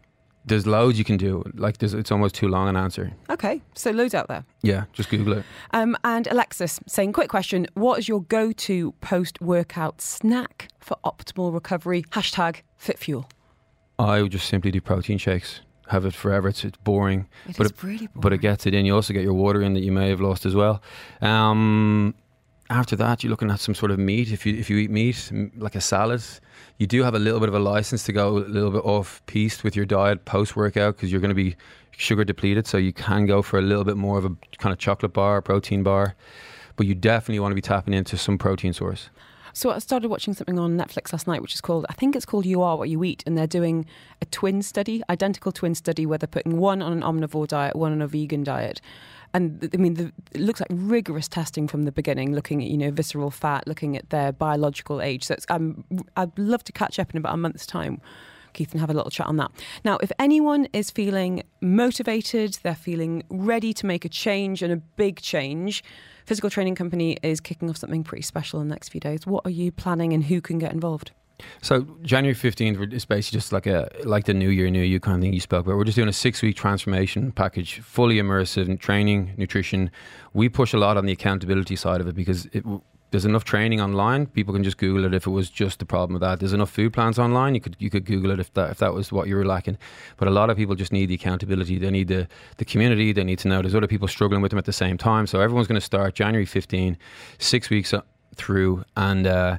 [0.45, 1.43] there's loads you can do.
[1.55, 3.13] Like there's, it's almost too long an answer.
[3.29, 4.43] Okay, so loads out there.
[4.61, 5.45] Yeah, just Google it.
[5.71, 12.03] Um, and Alexis saying, quick question: What is your go-to post-workout snack for optimal recovery?
[12.11, 13.29] Hashtag Fit Fuel.
[13.99, 16.47] I would just simply do protein shakes have it forever.
[16.47, 18.09] It's, it's boring, it but it, boring.
[18.15, 18.85] but it gets it in.
[18.85, 20.81] You also get your water in that you may have lost as well.
[21.21, 22.13] Um,
[22.69, 24.31] after that, you're looking at some sort of meat.
[24.31, 26.23] If you if you eat meat, like a salad,
[26.77, 29.21] you do have a little bit of a license to go a little bit off
[29.25, 31.55] piste with your diet post workout because you're going to be
[31.91, 32.65] sugar depleted.
[32.65, 35.41] So you can go for a little bit more of a kind of chocolate bar,
[35.41, 36.15] protein bar,
[36.75, 39.09] but you definitely want to be tapping into some protein source.
[39.53, 42.25] So I started watching something on Netflix last night, which is called, I think it's
[42.25, 43.85] called You Are What You Eat, and they're doing
[44.19, 47.91] a twin study, identical twin study, where they're putting one on an omnivore diet, one
[47.91, 48.81] on a vegan diet.
[49.35, 52.77] And I mean, the, it looks like rigorous testing from the beginning, looking at you
[52.77, 55.23] know visceral fat, looking at their biological age.
[55.23, 55.83] So um,
[56.17, 58.01] I'd love to catch up in about a month's time.
[58.53, 59.51] Keith, and have a little chat on that.
[59.83, 64.77] Now, if anyone is feeling motivated, they're feeling ready to make a change and a
[64.77, 65.83] big change,
[66.25, 69.27] physical training company is kicking off something pretty special in the next few days.
[69.27, 71.11] What are you planning and who can get involved?
[71.61, 75.17] So January fifteenth is basically just like a like the New Year, New You kind
[75.17, 75.75] of thing you spoke about.
[75.75, 79.91] We're just doing a six week transformation package, fully immersive in training, nutrition.
[80.33, 82.63] We push a lot on the accountability side of it because it,
[83.13, 84.25] there's enough training online.
[84.25, 86.39] People can just Google it if it was just the problem of that.
[86.39, 87.53] There's enough food plans online.
[87.53, 89.77] You could you could Google it if that if that was what you were lacking.
[90.17, 91.77] But a lot of people just need the accountability.
[91.77, 93.13] They need the the community.
[93.13, 95.27] They need to know there's other people struggling with them at the same time.
[95.27, 96.97] So everyone's going to start January 15,
[97.37, 97.93] six weeks
[98.35, 99.27] through, and.
[99.27, 99.57] Uh,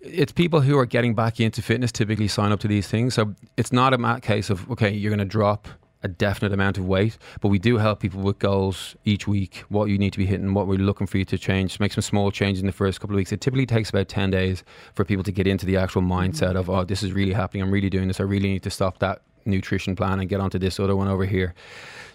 [0.00, 3.12] it's people who are getting back into fitness typically sign up to these things.
[3.14, 5.66] So it's not a case of okay, you're going to drop
[6.06, 9.86] a definite amount of weight, but we do help people with goals each week, what
[9.90, 12.30] you need to be hitting, what we're looking for you to change, make some small
[12.30, 13.32] changes in the first couple of weeks.
[13.32, 14.62] It typically takes about 10 days
[14.94, 16.12] for people to get into the actual mm-hmm.
[16.12, 17.62] mindset of, oh, this is really happening.
[17.62, 18.20] I'm really doing this.
[18.20, 21.24] I really need to stop that nutrition plan and get onto this other one over
[21.24, 21.54] here.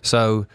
[0.02, 0.48] So,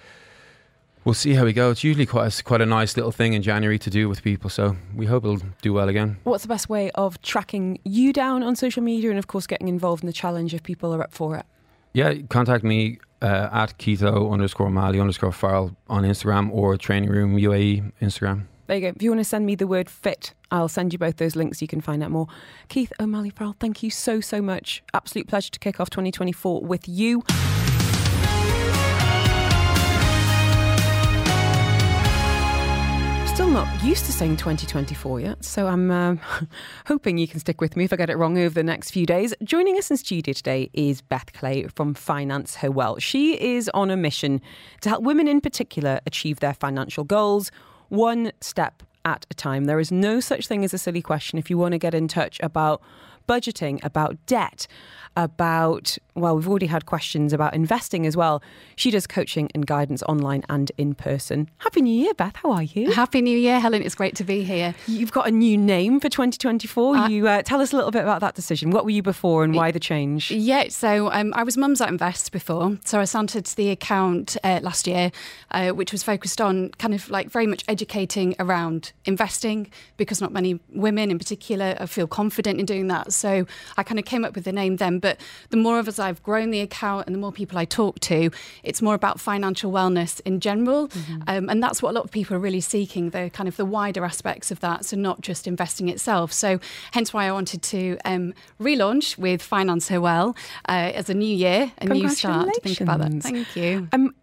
[1.05, 1.71] we'll see how we go.
[1.71, 4.49] It's usually quite a, quite a nice little thing in January to do with people,
[4.49, 6.17] so we hope it'll do well again.
[6.25, 9.69] What's the best way of tracking you down on social media and, of course, getting
[9.69, 11.47] involved in the challenge if people are up for it?
[11.97, 17.37] Yeah, contact me uh, at keto underscore Mali underscore Farrell on Instagram or Training Room
[17.37, 18.47] UAE Instagram.
[18.67, 18.89] There you go.
[18.89, 21.63] If you want to send me the word fit, I'll send you both those links.
[21.63, 22.27] You can find out more.
[22.69, 24.83] Keith O'Malley Farrell, thank you so, so much.
[24.93, 27.23] Absolute pleasure to kick off 2024 with you.
[33.37, 36.17] Still not used to saying 2024 yet, so I'm uh,
[36.87, 39.05] hoping you can stick with me if I get it wrong over the next few
[39.05, 39.35] days.
[39.45, 42.99] Joining us in studio today is Beth Clay from Finance Her Well.
[42.99, 44.41] She is on a mission
[44.81, 47.51] to help women in particular achieve their financial goals
[47.91, 49.67] one step at a time.
[49.67, 52.09] There is no such thing as a silly question if you want to get in
[52.09, 52.81] touch about
[53.29, 54.67] budgeting, about debt,
[55.15, 58.43] about, well, we've already had questions about investing as well.
[58.75, 61.49] She does coaching and guidance online and in person.
[61.59, 62.37] Happy New Year, Beth.
[62.37, 62.91] How are you?
[62.93, 63.83] Happy New Year, Helen.
[63.83, 64.75] It's great to be here.
[64.87, 66.97] You've got a new name for 2024.
[66.97, 68.71] Uh, you uh, tell us a little bit about that decision.
[68.71, 70.31] What were you before and why the change?
[70.31, 72.79] Yeah, so um, I was Mums That Invest before.
[72.85, 75.13] So I started the account uh, last year,
[75.51, 80.33] uh, which was focused on kind of like very much educating around investing because not
[80.33, 83.13] many women in particular feel confident in doing that.
[83.13, 84.99] So I kind of came up with the name then.
[84.99, 88.01] But the more of us I've grown the account and the more people I talk
[88.01, 88.31] to,
[88.63, 90.89] it's more about financial wellness in general.
[90.89, 91.23] Mm-hmm.
[91.27, 93.65] Um, and that's what a lot of people are really seeking, the kind of the
[93.65, 94.85] wider aspects of that.
[94.85, 96.33] So not just investing itself.
[96.33, 96.61] So
[96.93, 100.37] hence why I wanted to um, relaunch with Finance Her Well
[100.69, 103.23] uh, as a new year, a new start to think about that.
[103.23, 103.89] Thank you.
[103.93, 104.15] Um,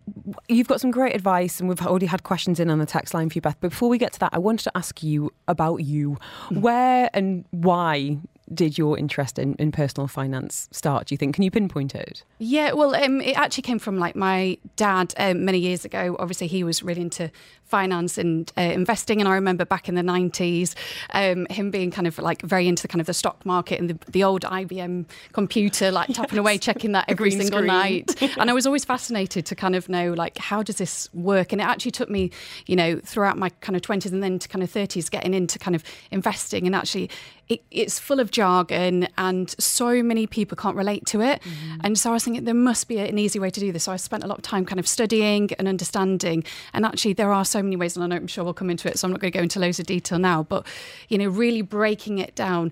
[0.47, 3.29] you've got some great advice, and we've already had questions in on the text line
[3.29, 3.57] for you, Beth.
[3.59, 6.17] But before we get to that, I wanted to ask you about you.
[6.49, 8.17] Where and why
[8.53, 11.07] did your interest in, in personal finance start?
[11.07, 11.35] Do you think?
[11.35, 12.23] Can you pinpoint it?
[12.39, 16.15] Yeah, well, um, it actually came from like my dad um, many years ago.
[16.19, 17.31] Obviously, he was really into
[17.73, 20.75] finance and uh, investing, and I remember back in the nineties,
[21.15, 23.89] um, him being kind of like very into the kind of the stock market and
[23.89, 27.65] the, the old IBM computer, like tapping away, checking that every single screen.
[27.65, 28.21] night.
[28.37, 31.51] and I was always fascinated to kind of know like how does this work?
[31.51, 32.29] And it actually took me,
[32.67, 35.57] you know, throughout my kind of twenties and then to kind of thirties, getting into
[35.57, 37.09] kind of investing, and actually.
[37.49, 41.41] It, it's full of jargon, and so many people can't relate to it.
[41.83, 43.83] And so I was thinking there must be an easy way to do this.
[43.83, 46.45] So I spent a lot of time kind of studying and understanding.
[46.73, 48.89] And actually, there are so many ways, and I know I'm sure we'll come into
[48.89, 48.99] it.
[48.99, 50.65] So I'm not going to go into loads of detail now, but
[51.09, 52.71] you know, really breaking it down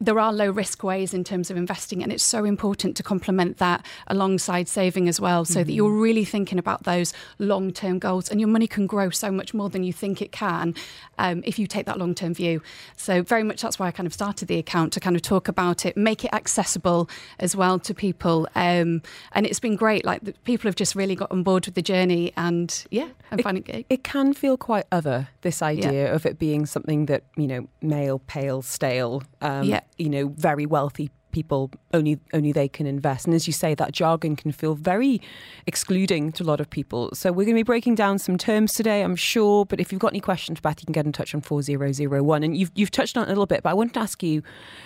[0.00, 3.58] there are low risk ways in terms of investing, and it's so important to complement
[3.58, 8.28] that alongside saving as well, so that you're really thinking about those long term goals.
[8.28, 10.74] And your money can grow so much more than you think it can
[11.18, 12.62] um, if you take that long term view.
[12.96, 15.48] So, very much that's why I kind of started the account to kind of talk
[15.48, 18.48] about it, make it accessible as well to people.
[18.54, 20.04] Um, and it's been great.
[20.04, 23.38] Like, the, people have just really got on board with the journey, and yeah, I'm
[23.38, 23.86] finding it.
[23.88, 28.18] It can feel quite other, this idea of it being something that, you know, male,
[28.26, 29.80] pale, stale, um, Yeah.
[29.98, 33.26] You know, very wealthy people only only they can invest.
[33.26, 35.20] And as you say that jargon can feel very
[35.66, 37.10] excluding to a lot of people.
[37.12, 39.66] So we're going to be breaking down some terms today i'm sure.
[39.66, 42.56] But if you've got any questions Beth you can get in touch on 4001 and
[42.56, 44.42] you've you've touched on it a little bit but i wanted to ask you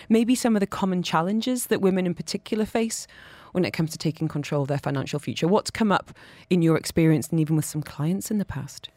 [0.08, 3.06] maybe some of the common challenges that women in particular face
[3.52, 5.46] when it comes to taking control of their financial future.
[5.46, 6.12] What's come up
[6.50, 8.90] in your experience and even with some clients in the past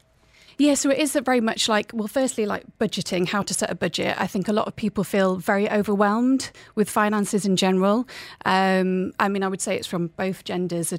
[0.57, 3.75] Yeah, so it is very much like, well, firstly, like budgeting, how to set a
[3.75, 4.15] budget.
[4.19, 8.07] I think a lot of people feel very overwhelmed with finances in general.
[8.45, 10.93] Um, I mean, I would say it's from both genders,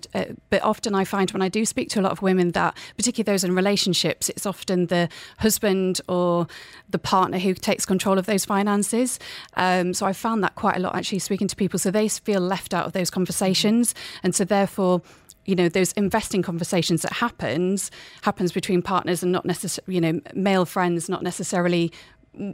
[0.51, 3.33] but often I find when I do speak to a lot of women that, particularly
[3.33, 6.47] those in relationships, it's often the husband or
[6.91, 9.19] the partner who takes control of those finances.
[9.55, 11.79] Um, so I found that quite a lot actually speaking to people.
[11.79, 13.95] So they feel left out of those conversations.
[14.23, 15.03] And so therefore,
[15.47, 17.91] you know those investing conversations that happens
[18.23, 21.93] happens between partners and not necessarily you know male friends not necessarily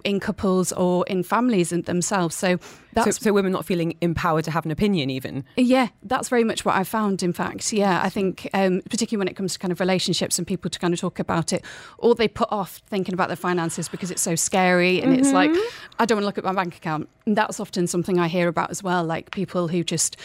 [0.04, 4.44] in couples or in families and themselves so so, that's so women not feeling empowered
[4.44, 7.22] to have an opinion even yeah, that's very much what I found.
[7.22, 10.46] In fact, yeah, I think um, particularly when it comes to kind of relationships and
[10.46, 11.64] people to kind of talk about it,
[11.98, 15.52] or they put off thinking about their finances because it's so scary and it's like
[16.00, 17.08] I don't want to look at my bank account.
[17.26, 20.16] And that's often something I hear about as well, like people who just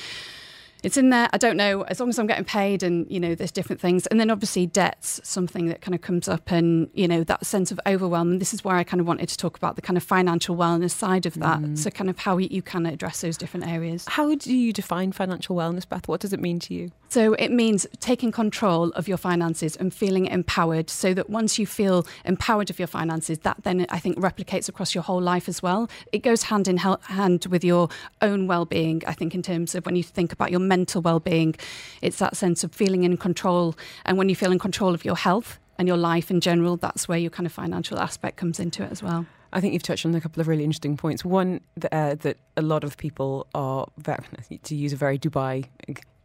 [0.85, 1.27] it's in there.
[1.33, 1.81] I don't know.
[1.83, 4.67] As long as I'm getting paid, and you know, there's different things, and then obviously
[4.67, 8.31] debts, something that kind of comes up, and you know, that sense of overwhelm.
[8.31, 10.55] And this is where I kind of wanted to talk about the kind of financial
[10.55, 11.59] wellness side of that.
[11.59, 11.77] Mm.
[11.77, 14.05] So, kind of how you can address those different areas.
[14.07, 16.07] How do you define financial wellness, Beth?
[16.07, 16.91] What does it mean to you?
[17.15, 21.65] So it means taking control of your finances and feeling empowered so that once you
[21.65, 25.63] feel empowered of your finances, that then I think replicates across your whole life as
[25.63, 25.89] well.
[26.11, 27.87] It goes hand in hand with your
[28.21, 31.19] own well being, I think, in terms of when you think about your mental well
[31.19, 31.55] being,
[32.01, 33.75] it's that sense of feeling in control.
[34.05, 37.07] And when you feel in control of your health and your life in general, that's
[37.07, 39.25] where your kind of financial aspect comes into it as well.
[39.53, 41.23] I think you've touched on a couple of really interesting points.
[41.23, 41.61] One,
[41.91, 44.19] uh, that a lot of people are, very,
[44.63, 45.65] to use a very Dubai,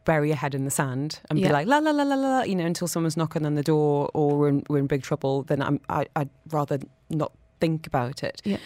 [0.04, 2.56] bury your head in the sand and be like, la, la, la, la, la, you
[2.56, 5.62] know, until someone's knocking on the door or we're in, we're in big trouble, then
[5.62, 6.78] I'm, I, I'd rather
[7.10, 8.40] not think about it.
[8.44, 8.56] Yeah.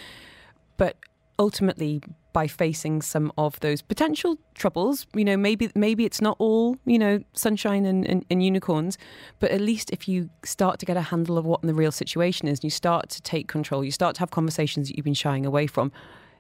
[0.77, 0.97] But
[1.39, 2.01] ultimately,
[2.35, 6.99] by facing some of those potential troubles, you know, maybe maybe it's not all, you
[6.99, 8.99] know, sunshine and, and, and unicorns,
[9.39, 12.49] but at least if you start to get a handle of what the real situation
[12.49, 15.15] is and you start to take control, you start to have conversations that you've been
[15.15, 15.93] shying away from,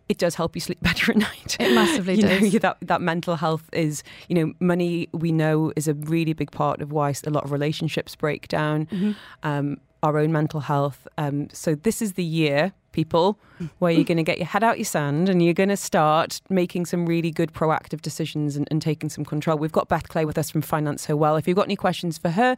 [0.08, 1.56] it does help you sleep better at night.
[1.60, 2.52] It massively you know, does.
[2.60, 6.82] that that mental health is, you know, money we know is a really big part
[6.82, 8.86] of why a lot of relationships break down.
[8.86, 9.12] Mm-hmm.
[9.44, 11.08] Um, our own mental health.
[11.16, 13.38] Um, so this is the year, people,
[13.78, 16.42] where you're going to get your head out your sand and you're going to start
[16.50, 19.56] making some really good proactive decisions and, and taking some control.
[19.56, 21.36] We've got Beth Clay with us from Finance Her Well.
[21.36, 22.54] If you've got any questions for her,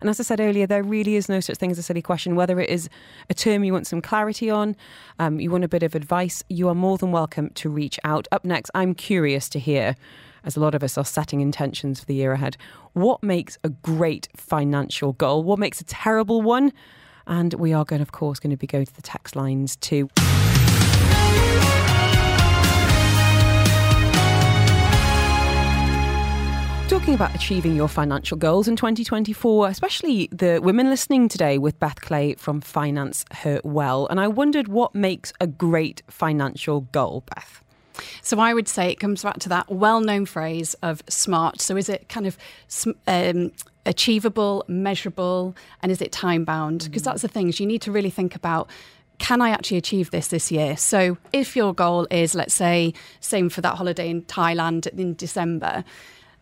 [0.00, 2.34] and as I said earlier, there really is no such thing as a silly question.
[2.34, 2.88] Whether it is
[3.30, 4.76] a term you want some clarity on,
[5.20, 8.26] um, you want a bit of advice, you are more than welcome to reach out.
[8.32, 9.94] Up next, I'm curious to hear,
[10.44, 12.56] as a lot of us are setting intentions for the year ahead,
[12.92, 15.42] what makes a great financial goal?
[15.42, 16.72] What makes a terrible one?
[17.26, 20.08] And we are going, of course, going to be going to the text lines too.
[26.88, 32.00] Talking about achieving your financial goals in 2024, especially the women listening today with Beth
[32.00, 34.06] Clay from Finance Her Well.
[34.06, 37.62] And I wondered what makes a great financial goal, Beth?
[38.22, 41.60] So I would say it comes back to that well-known phrase of smart.
[41.60, 42.36] So is it kind of
[43.06, 43.52] um,
[43.86, 46.84] achievable, measurable, and is it time bound?
[46.84, 47.48] Because that's the thing.
[47.48, 48.68] Is you need to really think about
[49.18, 50.76] can I actually achieve this this year?
[50.76, 55.84] So if your goal is, let's say, same for that holiday in Thailand in December,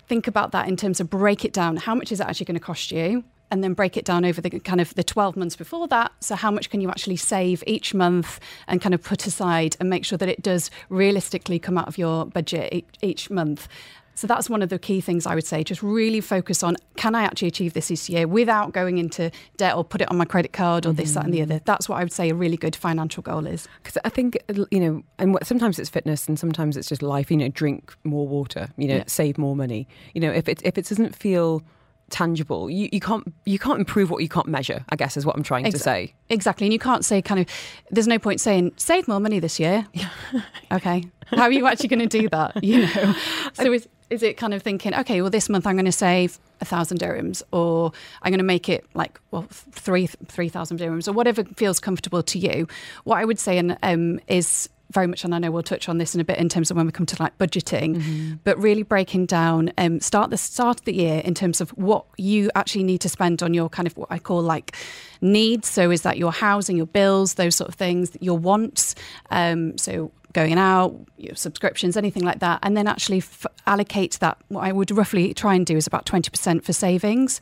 [0.09, 1.79] think about that in terms of break it down.
[1.79, 3.25] How much is it actually going to cost you?
[3.51, 6.13] And then break it down over the kind of the 12 months before that.
[6.21, 9.89] So, how much can you actually save each month and kind of put aside and
[9.89, 13.69] make sure that it does realistically come out of your budget each month?
[14.17, 15.63] So that's one of the key things I would say.
[15.63, 19.77] Just really focus on can I actually achieve this this year without going into debt
[19.77, 20.97] or put it on my credit card or mm-hmm.
[20.97, 21.61] this, that, and the other.
[21.67, 23.69] That's what I would say a really good financial goal is.
[23.83, 24.39] Because I think,
[24.71, 28.27] you know, and sometimes it's fitness and sometimes it's just life, you know, drink more
[28.27, 29.05] water, you know, yeah.
[29.07, 29.87] save more money.
[30.15, 31.63] You know, if it, if it doesn't feel
[32.11, 32.71] tangible.
[32.71, 34.85] You, you can't you can't improve what you can't measure.
[34.89, 36.15] I guess is what I'm trying Exa- to say.
[36.29, 37.47] Exactly, and you can't say kind of.
[37.91, 39.87] There's no point saying save more money this year.
[40.73, 42.57] okay, how are you actually going to do that?
[42.67, 43.15] You know,
[43.53, 46.39] so is is it kind of thinking, okay, well this month I'm going to save
[46.61, 47.93] a thousand dirhams, or
[48.23, 52.23] I'm going to make it like well three three thousand dirhams, or whatever feels comfortable
[52.23, 52.67] to you.
[53.05, 55.99] What I would say and um, is very much, and I know we'll touch on
[55.99, 58.35] this in a bit in terms of when we come to like budgeting, mm-hmm.
[58.45, 62.05] but really breaking down, um, start the start of the year in terms of what
[62.17, 64.77] you actually need to spend on your kind of what I call like
[65.21, 65.69] needs.
[65.69, 68.95] So is that your housing, your bills, those sort of things, your wants.
[69.31, 74.37] Um, so going out, your subscriptions, anything like that, and then actually f- allocate that.
[74.49, 77.41] What I would roughly try and do is about 20% for savings.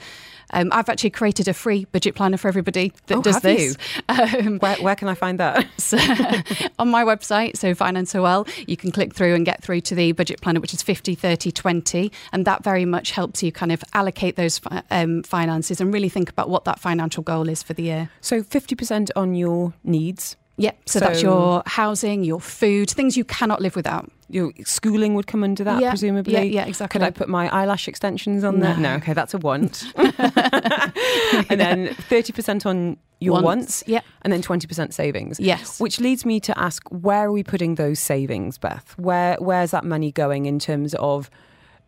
[0.53, 3.77] Um, I've actually created a free budget planner for everybody that oh, does this.
[4.09, 5.67] Um, where, where, can I find that?
[5.79, 5.99] So,
[6.79, 9.95] on my website, so Finance So Well, you can click through and get through to
[9.95, 12.13] the budget planner, which is 50, 30, 20.
[12.33, 16.31] And that very much helps you kind of allocate those um, finances and really think
[16.31, 18.11] about what that financial goal is for the year.
[18.21, 20.89] So 50% on your needs, Yep.
[20.89, 24.11] So, so, that's your housing, your food, things you cannot live without.
[24.29, 26.33] Your schooling would come under that, yeah, presumably.
[26.33, 26.99] Yeah, yeah, exactly.
[26.99, 28.67] Could I put my eyelash extensions on no.
[28.67, 28.77] there?
[28.77, 28.95] No.
[28.95, 29.85] Okay, that's a want.
[29.97, 33.85] and then thirty percent on your wants, wants.
[33.87, 34.01] Yeah.
[34.23, 35.39] And then twenty percent savings.
[35.41, 35.81] Yes.
[35.81, 38.95] Which leads me to ask, where are we putting those savings, Beth?
[38.97, 41.31] Where where's that money going in terms of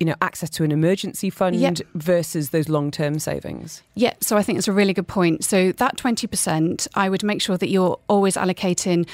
[0.01, 1.79] you know, access to an emergency fund yep.
[1.95, 3.83] versus those long term savings?
[3.95, 5.45] Yeah, so I think it's a really good point.
[5.45, 9.09] So that 20%, I would make sure that you're always allocating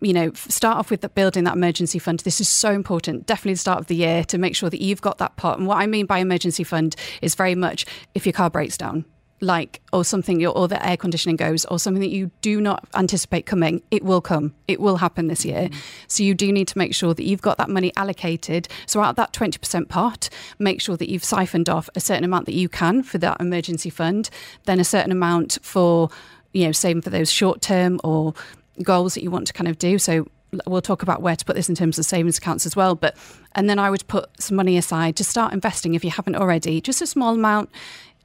[0.00, 2.20] you know, start off with the, building that emergency fund.
[2.20, 5.02] This is so important, definitely the start of the year, to make sure that you've
[5.02, 5.58] got that pot.
[5.58, 9.04] And what I mean by emergency fund is very much if your car breaks down,
[9.44, 12.86] like or something your or the air conditioning goes or something that you do not
[12.94, 14.54] anticipate coming it will come.
[14.66, 15.68] It will happen this year.
[15.68, 15.74] Mm.
[16.08, 18.68] so you do need to make sure that you've got that money allocated.
[18.86, 20.28] So out of that 20% pot
[20.58, 23.90] make sure that you've siphoned off a certain amount that you can for that emergency
[23.90, 24.30] fund
[24.64, 26.08] then a certain amount for
[26.52, 28.34] you know saving for those short term or
[28.82, 29.98] goals that you want to kind of do.
[29.98, 30.26] So
[30.66, 33.16] we'll talk about where to put this in terms of savings accounts as well but
[33.56, 36.80] and then i would put some money aside to start investing if you haven't already
[36.80, 37.70] just a small amount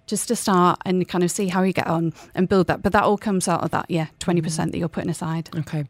[0.09, 2.81] just to start and kind of see how you get on and build that.
[2.81, 4.71] But that all comes out of that, yeah, 20% mm-hmm.
[4.71, 5.49] that you're putting aside.
[5.55, 5.85] Okay.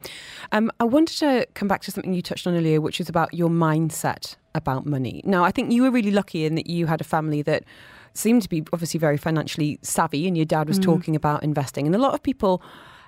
[0.52, 3.34] Um, I wanted to come back to something you touched on earlier, which is about
[3.34, 5.22] your mindset about money.
[5.24, 7.64] Now, I think you were really lucky in that you had a family that
[8.14, 10.84] seemed to be obviously very financially savvy and your dad was mm.
[10.84, 11.86] talking about investing.
[11.86, 12.62] And a lot of people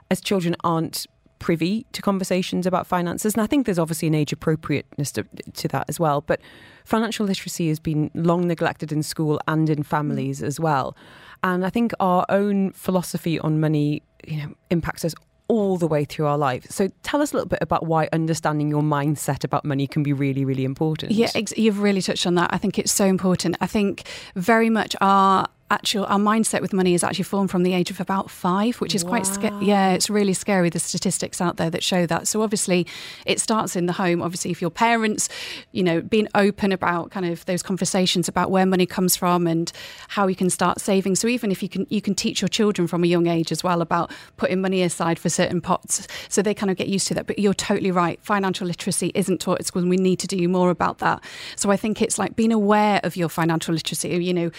[0.09, 1.07] as children aren't
[1.41, 3.33] privy to conversations about finances.
[3.33, 6.21] And I think there's obviously an age appropriateness to, to, that as well.
[6.21, 6.39] But
[6.85, 10.95] financial literacy has been long neglected in school and in families as well.
[11.43, 15.15] And I think our own philosophy on money you know, impacts us
[15.47, 16.65] all the way through our life.
[16.69, 20.13] So tell us a little bit about why understanding your mindset about money can be
[20.13, 21.11] really, really important.
[21.11, 22.51] Yeah, ex- you've really touched on that.
[22.53, 23.57] I think it's so important.
[23.59, 27.73] I think very much our actual our mindset with money is actually formed from the
[27.73, 29.11] age of about five, which is wow.
[29.11, 29.65] quite scary.
[29.65, 30.69] Yeah, it's really scary.
[30.69, 32.27] The statistics out there that show that.
[32.27, 32.85] So obviously,
[33.25, 34.21] it starts in the home.
[34.21, 35.29] Obviously, if your parents,
[35.71, 39.71] you know, being open about kind of those conversations about where money comes from and
[40.09, 41.15] how you can start saving.
[41.15, 43.63] So even if you can, you can teach your children from a young age as
[43.63, 47.13] well about putting money aside for certain pots, so they kind of get used to
[47.13, 47.27] that.
[47.27, 48.21] But you're totally right.
[48.21, 51.23] Financial literacy isn't taught at school, and we need to do more about that.
[51.55, 54.09] So I think it's like being aware of your financial literacy.
[54.09, 54.51] You know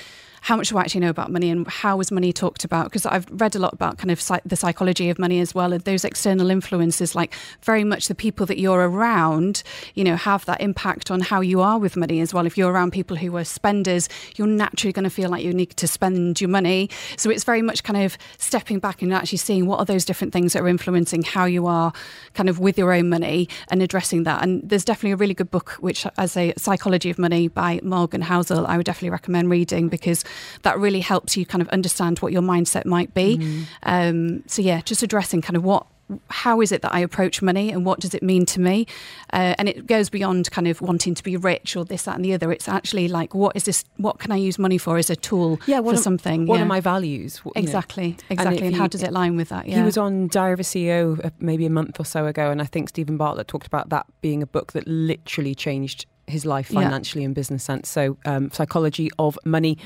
[0.43, 2.87] how much do I actually know about money and how is money talked about?
[2.87, 5.73] Because I've read a lot about kind of psych- the psychology of money as well,
[5.73, 7.33] and those external influences, like
[7.63, 9.63] very much the people that you're around,
[9.95, 12.45] you know, have that impact on how you are with money as well.
[12.45, 15.71] If you're around people who are spenders, you're naturally going to feel like you need
[15.71, 16.91] to spend your money.
[17.17, 20.33] So it's very much kind of stepping back and actually seeing what are those different
[20.33, 21.93] things that are influencing how you are
[22.35, 24.43] kind of with your own money and addressing that.
[24.43, 28.23] And there's definitely a really good book, which as a Psychology of Money by Morgan
[28.23, 30.25] Housel, I would definitely recommend reading because
[30.63, 33.39] that really helps you kind of understand what your mindset might be.
[33.39, 33.63] Mm-hmm.
[33.83, 35.87] Um, so yeah, just addressing kind of what
[36.29, 38.87] how is it that I approach money and what does it mean to me?
[39.33, 42.25] Uh, and it goes beyond kind of wanting to be rich or this, that, and
[42.25, 42.53] the other.
[42.53, 43.85] It's actually like, what is this?
[43.97, 46.47] What can I use money for as a tool yeah, for something?
[46.47, 46.63] What yeah.
[46.63, 47.41] are my values?
[47.55, 48.17] Exactly, know?
[48.31, 48.59] exactly.
[48.59, 49.67] And, and how does it line with that?
[49.67, 49.77] Yeah.
[49.77, 52.61] He was on Diary of a CEO uh, maybe a month or so ago, and
[52.61, 56.69] I think Steven Bartlett talked about that being a book that literally changed his life
[56.69, 57.27] financially yeah.
[57.27, 57.89] and business sense.
[57.89, 59.79] So, um, psychology of money,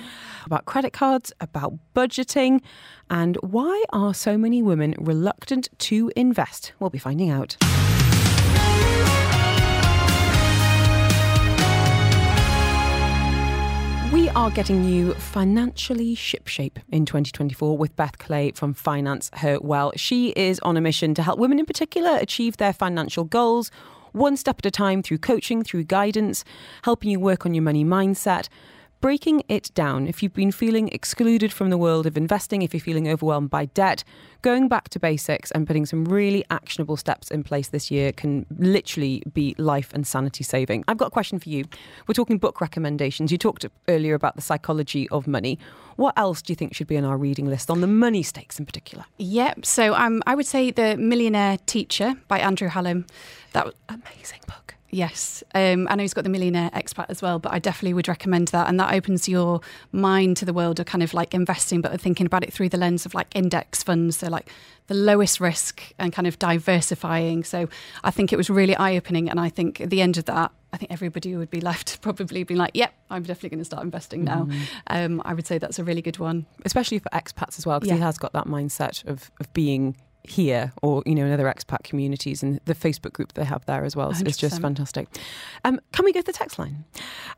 [0.45, 2.61] about credit cards, about budgeting,
[3.11, 6.73] and why are so many women reluctant to invest?
[6.79, 7.57] We'll be finding out.
[14.13, 19.93] We are getting you financially shipshape in 2024 with Beth Clay from Finance Her Well.
[19.97, 23.71] She is on a mission to help women in particular achieve their financial goals
[24.17, 26.45] one step at a time through coaching, through guidance,
[26.83, 28.49] helping you work on your money mindset
[29.01, 30.07] breaking it down.
[30.07, 33.67] If you've been feeling excluded from the world of investing, if you're feeling overwhelmed by
[33.67, 34.03] debt,
[34.43, 38.47] going back to basics and putting some really actionable steps in place this year can
[38.59, 40.85] literally be life and sanity saving.
[40.89, 41.65] I've got a question for you.
[42.07, 43.31] We're talking book recommendations.
[43.31, 45.59] You talked earlier about the psychology of money.
[45.97, 48.59] What else do you think should be on our reading list on the money stakes
[48.59, 49.05] in particular?
[49.19, 49.67] Yep.
[49.67, 53.07] So um, I would say The Millionaire Teacher by Andrew Hallam.
[53.57, 54.75] That was amazing book.
[54.91, 58.07] Yes, um, I know he's got the Millionaire Expat as well, but I definitely would
[58.07, 61.81] recommend that, and that opens your mind to the world of kind of like investing,
[61.81, 64.51] but thinking about it through the lens of like index funds, so like
[64.89, 67.45] the lowest risk and kind of diversifying.
[67.45, 67.67] So
[68.05, 70.53] I think it was really eye opening, and I think at the end of that,
[70.75, 73.85] I think everybody would be left probably being like, "Yep, I'm definitely going to start
[73.85, 74.61] investing now." Mm.
[74.89, 77.89] Um, I would say that's a really good one, especially for expats as well, because
[77.89, 77.97] yeah.
[77.97, 79.97] he has got that mindset of of being
[80.29, 83.85] here or you know in other expat communities and the Facebook group they have there
[83.85, 84.13] as well.
[84.15, 85.09] So it's just fantastic.
[85.65, 86.85] Um, can we go to the text line?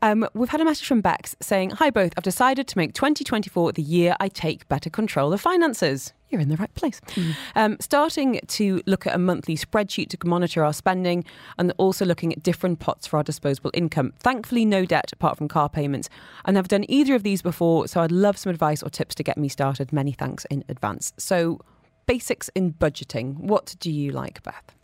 [0.03, 2.13] Um, we've had a message from Bex saying, "Hi both.
[2.17, 6.51] I've decided to make 2024 the year I take better control of finances." You're in
[6.51, 7.01] the right place.
[7.15, 7.35] Mm.
[7.57, 11.25] Um, starting to look at a monthly spreadsheet to monitor our spending
[11.59, 14.13] and also looking at different pots for our disposable income.
[14.19, 16.11] Thankfully, no debt apart from car payments.
[16.45, 19.15] And I've never done either of these before, so I'd love some advice or tips
[19.17, 19.91] to get me started.
[19.93, 21.15] Many thanks in advance.
[21.17, 21.61] So,
[22.09, 23.37] basics in budgeting.
[23.39, 24.75] What do you like, Beth?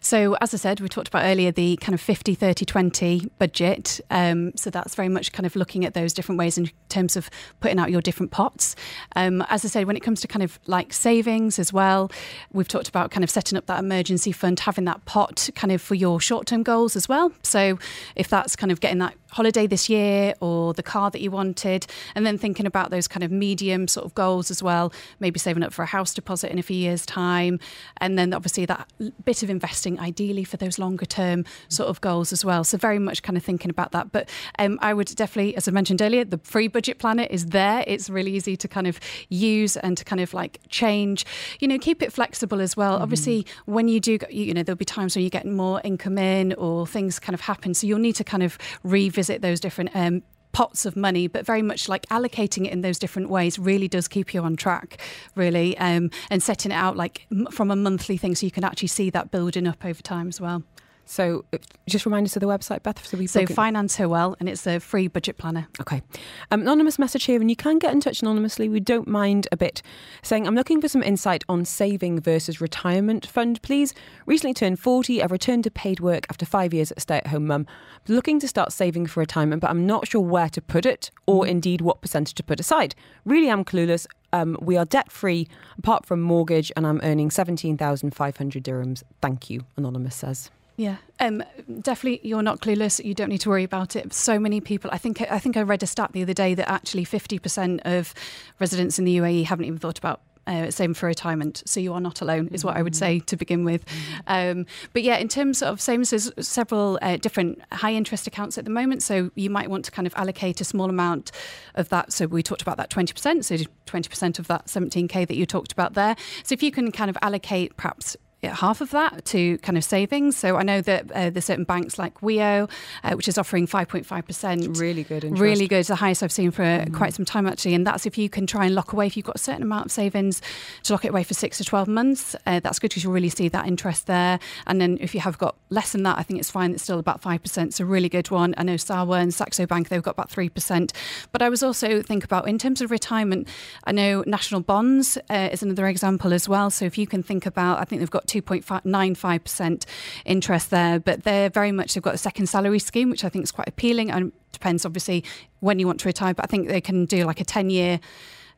[0.00, 4.00] So, as I said, we talked about earlier the kind of 50, 30, 20 budget.
[4.08, 7.28] Um, so, that's very much kind of looking at those different ways in terms of
[7.60, 8.76] putting out your different pots.
[9.16, 12.10] Um, as I said, when it comes to kind of like savings as well,
[12.52, 15.82] we've talked about kind of setting up that emergency fund, having that pot kind of
[15.82, 17.32] for your short term goals as well.
[17.42, 17.78] So,
[18.14, 21.86] if that's kind of getting that holiday this year or the car that you wanted,
[22.14, 25.62] and then thinking about those kind of medium sort of goals as well, maybe saving
[25.62, 27.58] up for a house deposit in a few years' time,
[27.98, 28.88] and then obviously that
[29.24, 32.62] bit of investing ideally for those longer term sort of goals as well.
[32.62, 34.12] So very much kind of thinking about that.
[34.12, 34.28] But
[34.58, 37.82] um, I would definitely, as I mentioned earlier, the free budget planner is there.
[37.86, 41.26] It's really easy to kind of use and to kind of like change.
[41.58, 42.94] You know, keep it flexible as well.
[42.94, 43.02] Mm-hmm.
[43.02, 46.52] Obviously, when you do, you know, there'll be times when you get more income in
[46.54, 47.74] or things kind of happen.
[47.74, 50.22] So you'll need to kind of revisit revisit those different um,
[50.52, 54.06] pots of money, but very much like allocating it in those different ways really does
[54.06, 55.00] keep you on track,
[55.34, 58.64] really, um, and setting it out like m- from a monthly thing so you can
[58.64, 60.62] actually see that building up over time as well.
[61.06, 63.04] So uh, just remind us of the website, Beth.
[63.06, 65.68] So we so finance her well, and it's a free budget planner.
[65.80, 66.02] Okay.
[66.50, 68.68] Um, anonymous message here, and you can get in touch anonymously.
[68.68, 69.82] We don't mind a bit.
[70.22, 73.94] Saying I'm looking for some insight on saving versus retirement fund, please.
[74.26, 75.22] Recently turned 40.
[75.22, 77.66] I've returned to paid work after five years at stay-at-home mum.
[78.08, 81.44] Looking to start saving for retirement, but I'm not sure where to put it, or
[81.44, 81.48] mm.
[81.48, 82.94] indeed what percentage to put aside.
[83.24, 84.06] Really, am clueless.
[84.32, 85.46] Um, we are debt free
[85.78, 89.02] apart from mortgage, and I'm earning 17,500 dirhams.
[89.22, 90.50] Thank you, Anonymous says.
[90.76, 91.42] Yeah, um,
[91.82, 92.20] definitely.
[92.28, 93.04] You're not clueless.
[93.04, 94.12] You don't need to worry about it.
[94.12, 94.90] So many people.
[94.92, 95.20] I think.
[95.20, 98.12] I think I read a stat the other day that actually 50% of
[98.58, 101.62] residents in the UAE haven't even thought about uh, same for retirement.
[101.66, 103.84] So you are not alone, is what I would say to begin with.
[104.26, 108.64] Um, but yeah, in terms of same, there's several uh, different high interest accounts at
[108.64, 109.02] the moment.
[109.02, 111.32] So you might want to kind of allocate a small amount
[111.74, 112.12] of that.
[112.12, 113.44] So we talked about that 20%.
[113.44, 113.56] So
[113.86, 116.16] 20% of that 17k that you talked about there.
[116.42, 118.16] So if you can kind of allocate perhaps
[118.52, 120.36] half of that to kind of savings.
[120.36, 122.70] So I know that uh, there's certain banks like WIO,
[123.02, 124.78] uh, which is offering 5.5%.
[124.78, 125.40] Really good interest.
[125.40, 125.84] Really good.
[125.86, 126.94] The highest I've seen for mm.
[126.94, 127.74] quite some time, actually.
[127.74, 129.86] And that's if you can try and lock away, if you've got a certain amount
[129.86, 130.42] of savings
[130.84, 133.28] to lock it away for six to 12 months, uh, that's good because you'll really
[133.28, 134.38] see that interest there.
[134.66, 136.72] And then if you have got less than that, I think it's fine.
[136.72, 137.66] It's still about 5%.
[137.66, 138.54] It's a really good one.
[138.56, 140.92] I know Sarwa and Saxo Bank, they've got about 3%.
[141.32, 143.48] But I was also think about in terms of retirement,
[143.84, 146.70] I know national bonds uh, is another example as well.
[146.70, 149.84] So if you can think about, I think they've got 2.95%
[150.24, 153.44] interest there, but they're very much, they've got a second salary scheme, which I think
[153.44, 155.24] is quite appealing and depends obviously
[155.60, 158.00] when you want to retire, but I think they can do like a 10 year.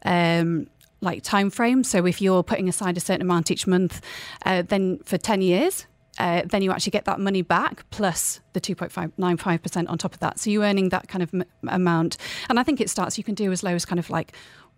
[0.04, 0.68] Um,
[1.02, 1.84] like time frame.
[1.84, 4.00] So if you're putting aside a certain amount each month,
[4.46, 5.86] uh, then for 10 years,
[6.18, 10.38] uh, then you actually get that money back plus the 2.95% on top of that.
[10.38, 12.16] So you're earning that kind of m- amount.
[12.48, 14.32] And I think it starts, you can do as low as kind of like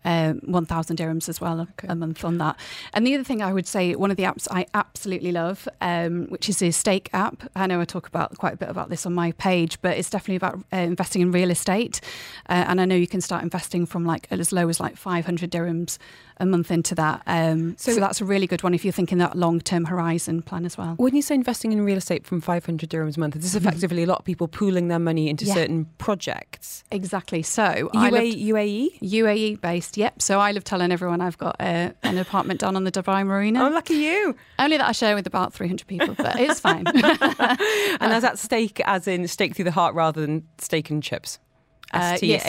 [0.04, 1.88] um, 1,000 dirhams as well okay.
[1.88, 2.56] a month on that.
[2.94, 6.26] And the other thing I would say, one of the apps I absolutely love, um,
[6.28, 7.50] which is the Stake app.
[7.54, 10.10] I know I talk about quite a bit about this on my page, but it's
[10.10, 12.00] definitely about uh, investing in real estate.
[12.48, 15.50] Uh, and I know you can start investing from like as low as like 500
[15.50, 15.98] dirhams
[16.40, 17.22] a month into that.
[17.26, 20.42] Um, so, so, that's a really good one if you're thinking that long term horizon
[20.42, 20.94] plan as well.
[20.96, 23.68] When you say investing in real estate from 500 dirhams a month, this is mm-hmm.
[23.68, 25.54] effectively a lot of people pooling their money into yeah.
[25.54, 26.84] certain projects.
[26.90, 27.42] Exactly.
[27.42, 29.00] So UAE, UAE?
[29.00, 30.22] UAE based, yep.
[30.22, 33.66] So I love telling everyone I've got uh, an apartment down on the Dubai Marina.
[33.66, 34.34] Oh, lucky you.
[34.58, 36.86] Only that I share with about 300 people, but it's fine.
[36.86, 41.38] and is at stake, as in stake through the heart rather than steak and chips?
[41.92, 42.42] Uh, yeah,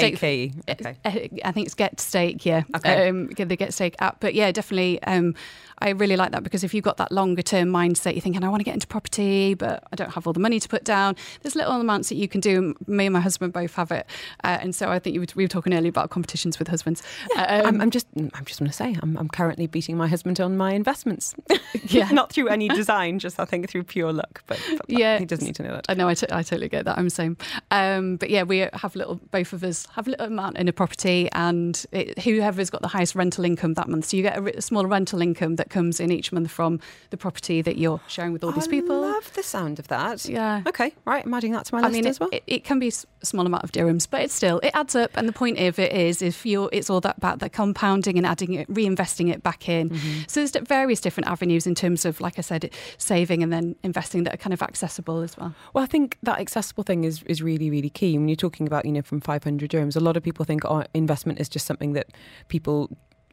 [0.69, 0.97] Okay.
[1.45, 2.63] I think it's Get Stake, yeah.
[2.75, 3.07] Okay.
[3.09, 4.19] Um, the Get Stake app.
[4.19, 5.35] But yeah, definitely um,
[5.81, 8.49] I really like that because if you've got that longer term mindset, you're thinking, I
[8.49, 11.15] want to get into property, but I don't have all the money to put down.
[11.41, 12.75] There's little amounts that you can do.
[12.87, 14.05] Me and my husband both have it,
[14.43, 17.03] uh, and so I think were, we were talking earlier about competitions with husbands.
[17.35, 20.07] Yeah, um, I'm, I'm, just, I'm just going to say, I'm, I'm currently beating my
[20.07, 21.35] husband on my investments.
[21.87, 24.43] yeah, not through any design, just I think through pure luck.
[24.47, 25.85] But, but yeah, he doesn't need to know that.
[25.89, 26.97] I know, I, t- I totally get that.
[26.97, 27.37] I'm the same.
[27.71, 30.73] Um, but yeah, we have little, both of us have a little amount in a
[30.73, 34.57] property, and it, whoever's got the highest rental income that month, so you get a,
[34.57, 38.33] a smaller rental income that comes in each month from the property that you're sharing
[38.33, 39.03] with all these I people.
[39.03, 40.25] I love the sound of that.
[40.25, 40.63] Yeah.
[40.67, 41.25] Okay, right.
[41.25, 42.29] I'm adding that to my list mean, as well.
[42.31, 45.11] It, it, can be a small amount of dirhams, but it's still, it adds up.
[45.15, 48.25] And the point of it is, if you're, it's all that about the compounding and
[48.25, 49.89] adding it, reinvesting it back in.
[49.89, 50.21] Mm-hmm.
[50.27, 54.23] So there's various different avenues in terms of, like I said, saving and then investing
[54.23, 55.53] that are kind of accessible as well.
[55.73, 58.17] Well, I think that accessible thing is, is really, really key.
[58.17, 60.83] When you're talking about, you know, from 500 dirhams, a lot of people think, oh,
[60.93, 62.07] investment is just something that
[62.47, 62.89] people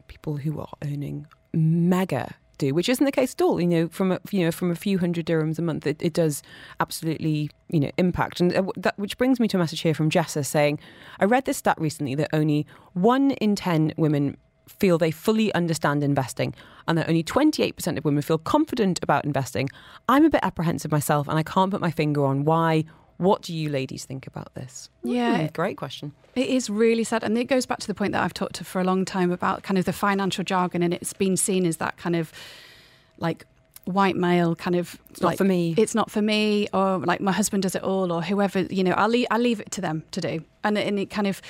[0.06, 1.26] people who are earning
[1.56, 3.60] mega do, which isn't the case at all.
[3.60, 6.12] You know, from a, you know from a few hundred dirhams a month, it, it
[6.12, 6.42] does
[6.80, 8.40] absolutely you know impact.
[8.40, 10.78] And uh, that which brings me to a message here from Jessa saying,
[11.20, 14.36] I read this stat recently that only one in ten women
[14.68, 16.52] feel they fully understand investing
[16.88, 19.68] and that only 28% of women feel confident about investing.
[20.08, 22.84] I'm a bit apprehensive myself and I can't put my finger on why
[23.18, 24.90] what do you ladies think about this?
[25.02, 26.12] Yeah, mm, great question.
[26.34, 27.24] It is really sad.
[27.24, 29.30] And it goes back to the point that I've talked to for a long time
[29.30, 32.32] about kind of the financial jargon, and it's been seen as that kind of
[33.18, 33.46] like
[33.84, 37.20] white male kind of it's like, not for me it's not for me or like
[37.20, 39.80] my husband does it all or whoever you know I'll leave, I'll leave it to
[39.80, 41.40] them to do and, and it kind of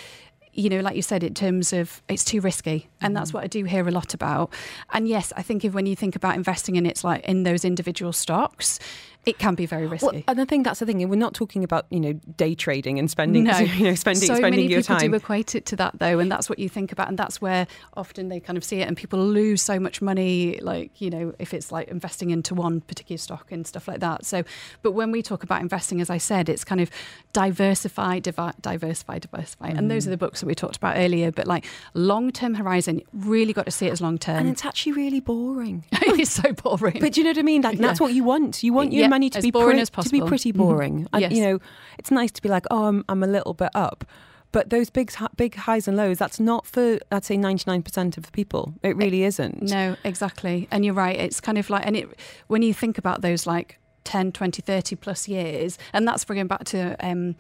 [0.57, 3.39] you know, like you said, in terms of it's too risky, and that's mm-hmm.
[3.39, 4.53] what I do hear a lot about.
[4.93, 7.65] And yes, I think if when you think about investing in it's like in those
[7.65, 8.79] individual stocks,
[9.27, 10.07] it can be very risky.
[10.07, 11.07] Well, and I think that's the thing.
[11.09, 13.59] We're not talking about you know day trading and spending no.
[13.59, 15.11] you know spending so spending many your people time.
[15.11, 17.67] do equate it to that though, and that's what you think about, and that's where
[17.97, 21.35] often they kind of see it, and people lose so much money, like you know
[21.41, 24.25] if it's like investing into one particular stock and stuff like that.
[24.25, 24.45] So,
[24.83, 26.89] but when we talk about investing, as I said, it's kind of
[27.33, 29.79] diversify, divi- diversify, diversify, mm.
[29.79, 30.07] and those mm.
[30.07, 31.33] are the books that we talked about earlier.
[31.33, 34.65] But like long term horizon, really got to see it as long term, and it's
[34.65, 35.85] actually really boring.
[35.93, 36.99] it's so boring.
[37.01, 37.63] But do you know what I mean?
[37.63, 37.89] Like yeah.
[37.89, 38.63] that's what you want.
[38.63, 40.19] You want your yeah, money to be boring as possible.
[40.19, 40.63] to be pretty mm-hmm.
[40.63, 41.05] boring.
[41.05, 41.19] Mm-hmm.
[41.19, 41.33] yes.
[41.33, 41.59] you know,
[41.99, 44.05] it's nice to be like, oh, I'm, I'm a little bit up.
[44.53, 48.33] But those big big highs and lows, that's not for I'd say 99% of the
[48.33, 48.73] people.
[48.83, 49.63] It really isn't.
[49.63, 50.67] No, exactly.
[50.71, 51.17] And you're right.
[51.17, 52.09] It's kind of like and it
[52.47, 56.65] when you think about those like 10, 20, 30 plus years, and that's bringing back
[56.65, 57.35] to um,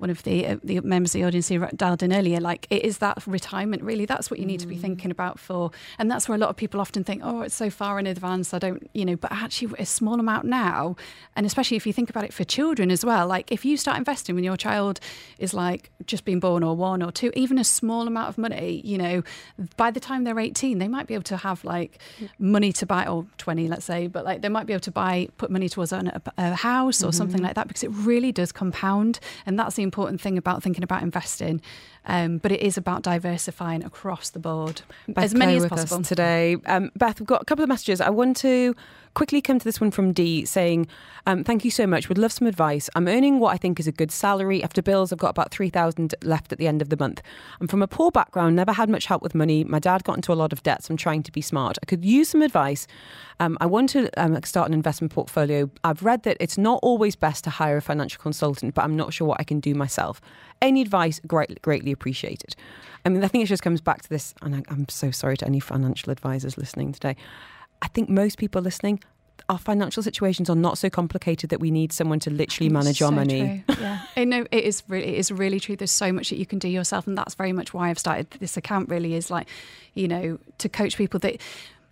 [0.00, 2.82] one of the uh, the members of the audience who dialed in earlier, like it
[2.84, 4.06] is that retirement really.
[4.06, 4.62] That's what you need mm.
[4.62, 4.80] to be mm.
[4.80, 7.68] thinking about for, and that's where a lot of people often think, oh, it's so
[7.68, 9.16] far in advance, I don't, you know.
[9.16, 10.96] But actually, a small amount now,
[11.36, 13.26] and especially if you think about it for children as well.
[13.26, 15.00] Like if you start investing when your child
[15.38, 18.80] is like just being born or one or two, even a small amount of money,
[18.82, 19.22] you know,
[19.76, 21.98] by the time they're eighteen, they might be able to have like
[22.38, 25.28] money to buy, or twenty, let's say, but like they might be able to buy,
[25.36, 27.16] put money towards a, a house or mm-hmm.
[27.16, 30.84] something like that because it really does compound, and that's the important thing about thinking
[30.84, 31.60] about investing.
[32.06, 36.02] Um, but it is about diversifying across the board, Beth as many Clay as possible.
[36.02, 36.56] today.
[36.66, 38.00] Um, Beth, we've got a couple of messages.
[38.00, 38.74] I want to
[39.14, 40.86] quickly come to this one from Dee saying,
[41.26, 42.08] um, "Thank you so much.
[42.08, 42.88] Would love some advice.
[42.94, 44.62] I'm earning what I think is a good salary.
[44.62, 47.20] After bills, I've got about three thousand left at the end of the month.
[47.60, 49.64] I'm from a poor background, never had much help with money.
[49.64, 50.86] My dad got into a lot of debts.
[50.86, 51.76] so I'm trying to be smart.
[51.82, 52.86] I could use some advice.
[53.40, 55.70] Um, I want to um, start an investment portfolio.
[55.84, 59.12] I've read that it's not always best to hire a financial consultant, but I'm not
[59.12, 60.20] sure what I can do myself.
[60.62, 62.54] Any advice, great, greatly appreciated.
[63.04, 65.36] I mean, I think it just comes back to this, and I, I'm so sorry
[65.38, 67.16] to any financial advisors listening today.
[67.80, 69.02] I think most people listening,
[69.48, 73.08] our financial situations are not so complicated that we need someone to literally manage our
[73.08, 73.64] So money.
[73.66, 73.76] true.
[73.80, 75.76] Yeah, I know it is really, it is really true.
[75.76, 78.30] There's so much that you can do yourself, and that's very much why I've started
[78.32, 78.90] this account.
[78.90, 79.48] Really, is like,
[79.94, 81.40] you know, to coach people that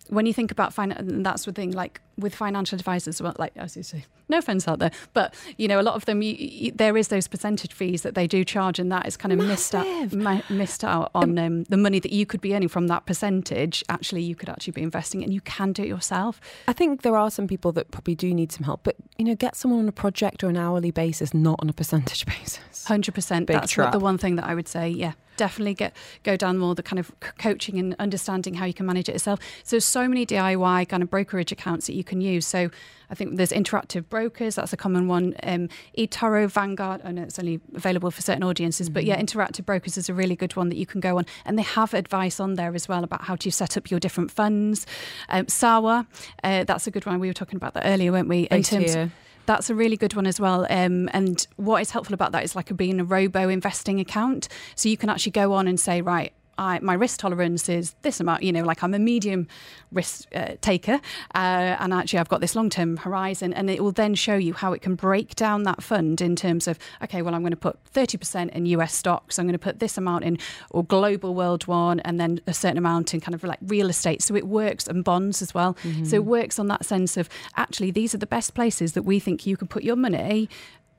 [0.09, 3.53] when you think about finance, and that's the thing, like with financial advisors, well, like
[3.55, 6.35] as you say, no offense out there, but you know, a lot of them, you,
[6.37, 9.39] you, there is those percentage fees that they do charge, and that is kind of
[9.39, 10.49] missed out, Massive.
[10.49, 13.83] missed out on um, the money that you could be earning from that percentage.
[13.89, 16.41] Actually, you could actually be investing, and you can do it yourself.
[16.67, 19.35] I think there are some people that probably do need some help, but you know,
[19.35, 22.85] get someone on a project or an hourly basis, not on a percentage basis.
[22.85, 23.47] Hundred percent.
[23.47, 23.91] That's trap.
[23.91, 24.89] the one thing that I would say.
[24.89, 28.85] Yeah, definitely get go down more the kind of coaching and understanding how you can
[28.85, 29.39] manage it yourself.
[29.63, 32.45] So there's so many DIY kind of brokerage accounts that you can use.
[32.45, 32.69] So
[33.09, 34.55] I think there's interactive brokers.
[34.55, 35.33] That's a common one.
[35.41, 37.01] Um, eToro, Vanguard.
[37.03, 40.35] I know it's only available for certain audiences, but yeah, interactive brokers is a really
[40.35, 43.03] good one that you can go on, and they have advice on there as well
[43.03, 44.85] about how to set up your different funds.
[45.29, 46.05] Um, Sarwa,
[46.43, 47.19] uh, that's a good one.
[47.19, 48.41] We were talking about that earlier, weren't we?
[48.41, 48.93] In Based terms.
[48.93, 49.11] here.
[49.49, 50.67] That's a really good one as well.
[50.69, 54.47] Um, and what is helpful about that is like a, being a robo investing account.
[54.75, 58.19] So you can actually go on and say, right, I, my risk tolerance is this
[58.19, 59.47] amount, you know, like I'm a medium
[59.93, 60.99] risk uh, taker.
[61.33, 63.53] Uh, and actually, I've got this long term horizon.
[63.53, 66.67] And it will then show you how it can break down that fund in terms
[66.67, 69.39] of, okay, well, I'm going to put 30% in US stocks.
[69.39, 70.37] I'm going to put this amount in
[70.69, 74.21] or global world one, and then a certain amount in kind of like real estate.
[74.21, 75.77] So it works and bonds as well.
[76.05, 79.19] So it works on that sense of actually, these are the best places that we
[79.19, 80.49] think you can put your money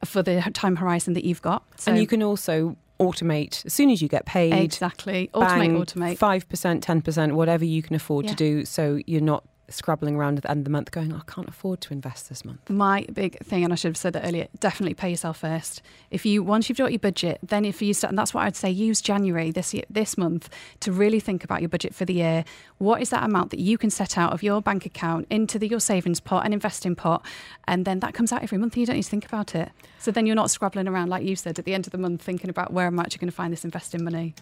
[0.07, 1.63] for the time horizon that you've got.
[1.77, 4.53] So and you can also automate as soon as you get paid.
[4.53, 6.19] exactly automate, bang, automate.
[6.19, 8.31] Five percent, ten percent, whatever you can afford Yeah.
[8.33, 11.21] to do, so you're not scrabbling around at the end of the month going, I
[11.27, 12.69] can't afford to invest this month.
[12.69, 15.83] My big thing, and I should have said that earlier, definitely pay yourself first.
[16.11, 18.57] If you once you've got your budget, then if you start, and that's what I'd
[18.57, 20.49] say, use January this year, this month
[20.81, 22.45] to really think about your budget for the year.
[22.79, 25.69] What is that amount that you can set out of your bank account into the,
[25.69, 27.25] your savings pot and investing pot,
[27.67, 29.71] and then that comes out every month, and you don't need to think about it.
[29.99, 32.23] So then you're not scrabbling around like you said at the end of the month,
[32.23, 34.35] thinking about where am I actually going to find this investing money.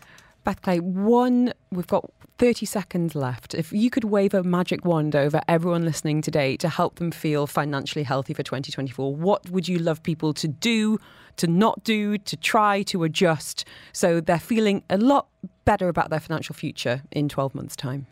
[0.45, 3.55] Beth Clay, one, we've got 30 seconds left.
[3.55, 7.47] If you could wave a magic wand over everyone listening today to help them feel
[7.47, 10.99] financially healthy for 2024, what would you love people to do,
[11.37, 15.27] to not do, to try, to adjust so they're feeling a lot
[15.65, 18.07] better about their financial future in 12 months' time?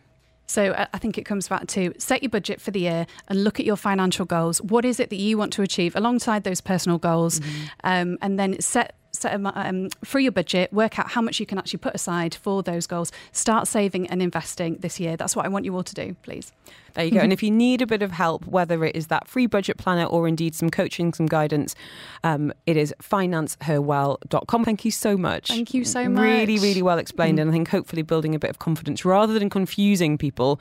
[0.47, 3.45] So I I think it comes back to set your budget for the year and
[3.45, 4.63] look at your financial goals.
[4.63, 7.41] What is it that you want to achieve alongside those personal goals,
[7.85, 8.95] um, and then set.
[9.17, 12.35] Set a, um, through your budget, work out how much you can actually put aside
[12.35, 13.13] for those goals.
[13.33, 15.17] Start saving and investing this year.
[15.17, 16.53] That's what I want you all to do, please.
[16.95, 17.21] There you go.
[17.21, 20.05] and if you need a bit of help, whether it is that free budget planner
[20.05, 21.75] or indeed some coaching, some guidance,
[22.25, 24.65] um, it is financeherwell.com.
[24.65, 25.49] Thank you so much.
[25.49, 26.23] Thank you so much.
[26.23, 27.39] really really well explained.
[27.39, 30.61] And I think hopefully building a bit of confidence rather than confusing people.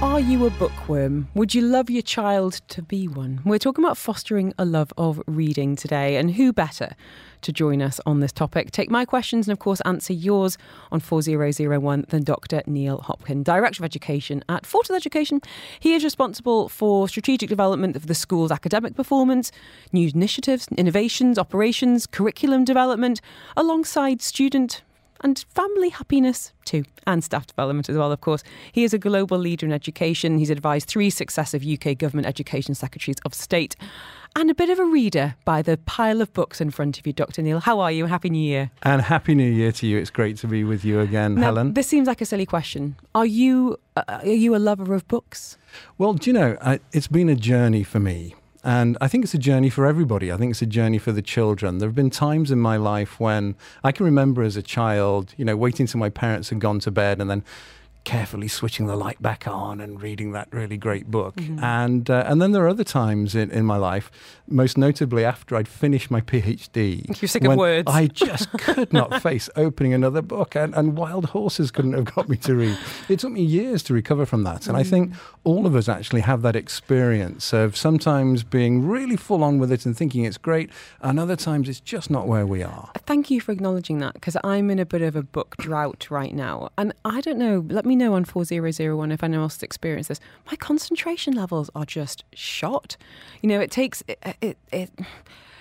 [0.00, 1.26] Are you a bookworm?
[1.34, 3.40] Would you love your child to be one?
[3.44, 6.94] We're talking about fostering a love of reading today, and who better
[7.40, 8.70] to join us on this topic?
[8.70, 10.56] Take my questions and, of course, answer yours
[10.92, 12.62] on 4001 than Dr.
[12.68, 15.40] Neil Hopkin, Director of Education at Fortes Education.
[15.80, 19.50] He is responsible for strategic development of the school's academic performance,
[19.92, 23.20] new initiatives, innovations, operations, curriculum development,
[23.56, 24.82] alongside student
[25.20, 28.42] and family happiness too, and staff development as well, of course.
[28.72, 30.38] He is a global leader in education.
[30.38, 33.76] He's advised three successive UK government education secretaries of state
[34.36, 37.12] and a bit of a reader by the pile of books in front of you,
[37.12, 37.42] Dr.
[37.42, 37.60] Neil.
[37.60, 38.06] How are you?
[38.06, 38.70] Happy New Year.
[38.82, 39.98] And Happy New Year to you.
[39.98, 41.74] It's great to be with you again, Now, Helen.
[41.74, 42.96] This seems like a silly question.
[43.14, 45.56] Are you uh, are you a lover of books?
[45.96, 48.34] Well, do you know, I, it's been a journey for me.
[48.64, 50.32] And I think it's a journey for everybody.
[50.32, 51.78] I think it's a journey for the children.
[51.78, 53.54] There have been times in my life when
[53.84, 56.90] I can remember as a child, you know, waiting till my parents had gone to
[56.90, 57.44] bed and then
[58.08, 61.36] carefully switching the light back on and reading that really great book.
[61.36, 61.62] Mm-hmm.
[61.62, 64.10] And uh, and then there are other times in, in my life,
[64.46, 67.04] most notably after I'd finished my PhD.
[67.20, 67.84] You're sick of words.
[67.86, 72.30] I just could not face opening another book, and, and Wild Horses couldn't have got
[72.30, 72.78] me to read.
[73.10, 74.66] It took me years to recover from that.
[74.68, 74.80] And mm.
[74.80, 75.12] I think
[75.44, 79.84] all of us actually have that experience of sometimes being really full on with it
[79.84, 80.70] and thinking it's great,
[81.02, 82.90] and other times it's just not where we are.
[83.04, 86.34] Thank you for acknowledging that because I'm in a bit of a book drought right
[86.34, 86.70] now.
[86.78, 90.20] And I don't know, let me know on 4001 if anyone else has experienced this.
[90.46, 92.96] My concentration levels are just shot.
[93.42, 94.90] You know, it takes it, it, it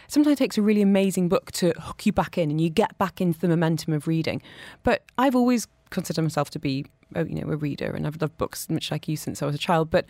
[0.08, 2.98] sometimes it takes a really amazing book to hook you back in and you get
[2.98, 4.42] back into the momentum of reading.
[4.84, 6.86] But I've always considered myself to be,
[7.16, 9.56] oh, you know, a reader and I've loved books much like you since I was
[9.56, 9.90] a child.
[9.90, 10.06] But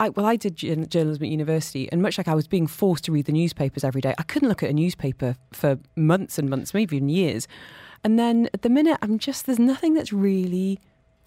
[0.00, 3.12] I, well, I did journalism at university, and much like I was being forced to
[3.12, 6.72] read the newspapers every day, I couldn't look at a newspaper for months and months,
[6.72, 7.48] maybe even years.
[8.04, 10.78] And then at the minute, I'm just there's nothing that's really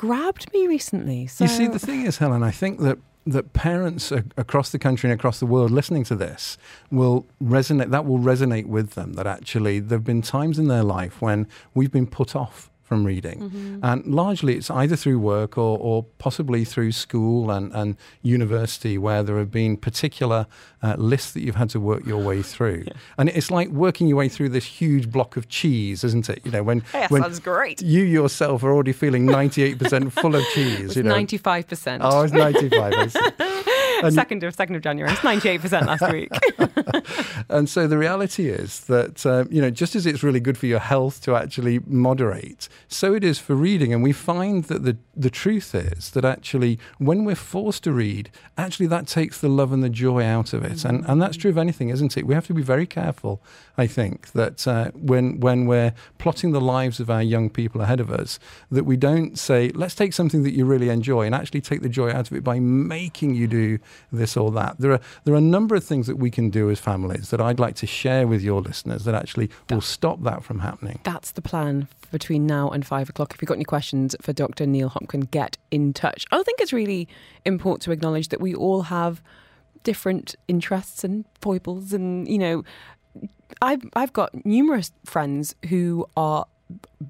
[0.01, 1.27] grabbed me recently.
[1.27, 1.43] So.
[1.43, 2.97] You see, the thing is, Helen, I think that
[3.27, 6.57] that parents across the country and across the world listening to this
[6.89, 11.21] will resonate that will resonate with them that actually there've been times in their life
[11.21, 13.39] when we've been put off from reading.
[13.39, 13.79] Mm-hmm.
[13.83, 19.23] And largely it's either through work or, or possibly through school and, and university where
[19.23, 20.45] there have been particular
[20.83, 22.83] uh, lists that you've had to work your way through.
[22.85, 22.93] yeah.
[23.17, 26.41] And it's like working your way through this huge block of cheese, isn't it?
[26.43, 27.81] You know, when, yes, when that's great.
[27.81, 30.93] you yourself are already feeling 98% full of cheese.
[30.97, 31.15] you know.
[31.15, 31.99] 95%.
[32.01, 33.15] Oh, it's 95.
[34.09, 35.11] second of second of January.
[35.11, 36.31] It's ninety eight percent last week.
[37.49, 40.65] and so the reality is that um, you know just as it's really good for
[40.65, 43.93] your health to actually moderate, so it is for reading.
[43.93, 48.31] And we find that the the truth is that actually when we're forced to read,
[48.57, 50.73] actually that takes the love and the joy out of it.
[50.73, 50.87] Mm-hmm.
[50.87, 52.25] And and that's true of anything, isn't it?
[52.25, 53.41] We have to be very careful.
[53.77, 57.99] I think that uh, when when we're plotting the lives of our young people ahead
[57.99, 58.39] of us,
[58.69, 61.89] that we don't say let's take something that you really enjoy and actually take the
[61.89, 63.79] joy out of it by making you do
[64.11, 64.77] this or that.
[64.79, 67.41] There are there are a number of things that we can do as families that
[67.41, 70.99] I'd like to share with your listeners that actually that, will stop that from happening.
[71.03, 73.33] That's the plan between now and five o'clock.
[73.33, 74.65] If you've got any questions for Dr.
[74.65, 76.25] Neil Hopkin, get in touch.
[76.31, 77.07] I think it's really
[77.45, 79.21] important to acknowledge that we all have
[79.83, 82.63] different interests and foibles and you know
[83.61, 86.45] I've I've got numerous friends who are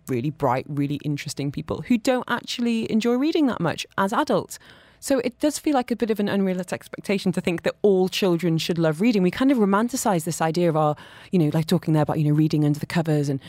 [0.08, 4.58] really bright, really interesting people who don't actually enjoy reading that much as adults.
[5.02, 8.08] So it does feel like a bit of an unrealistic expectation to think that all
[8.08, 9.24] children should love reading.
[9.24, 10.96] We kind of romanticize this idea of our,
[11.32, 13.28] you know, like talking there about, you know, reading under the covers.
[13.28, 13.40] And,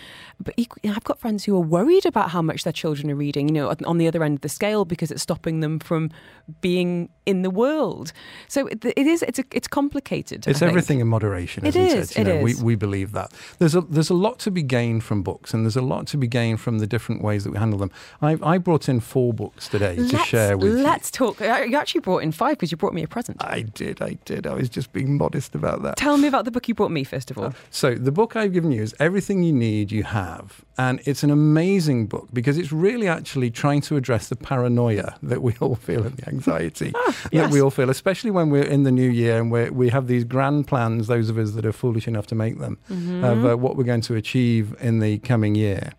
[0.42, 3.55] but I've got friends who are worried about how much their children are reading, you
[3.55, 6.11] know, on the other end of the scale because it's stopping them from
[6.62, 8.14] being in the world.
[8.48, 10.46] So it, it is, it's, a, it's complicated.
[10.46, 12.18] It's everything in moderation, it is, it?
[12.18, 12.62] You know, it is.
[12.62, 13.30] We, we believe that.
[13.59, 16.16] There's a, there's a lot to be gained from books and there's a lot to
[16.16, 17.90] be gained from the different ways that we handle them.
[18.22, 20.84] I, I brought in four books today let's, to share with let's you.
[20.84, 23.43] Let's talk you actually brought in five because you brought me a present.
[23.45, 24.47] I did, I did.
[24.47, 25.97] I was just being modest about that.
[25.97, 27.47] Tell me about the book you brought me, first of all.
[27.47, 30.64] Uh, so, the book I've given you is Everything You Need, You Have.
[30.78, 35.43] And it's an amazing book because it's really actually trying to address the paranoia that
[35.43, 37.53] we all feel and the anxiety ah, that yes.
[37.53, 40.24] we all feel, especially when we're in the new year and we we have these
[40.24, 43.22] grand plans, those of us that are foolish enough to make them, mm-hmm.
[43.22, 45.93] of uh, what we're going to achieve in the coming year.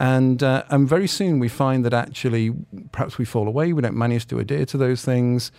[0.00, 2.52] And, uh, and very soon we find that actually
[2.92, 5.50] perhaps we fall away, we don't manage to adhere to those things.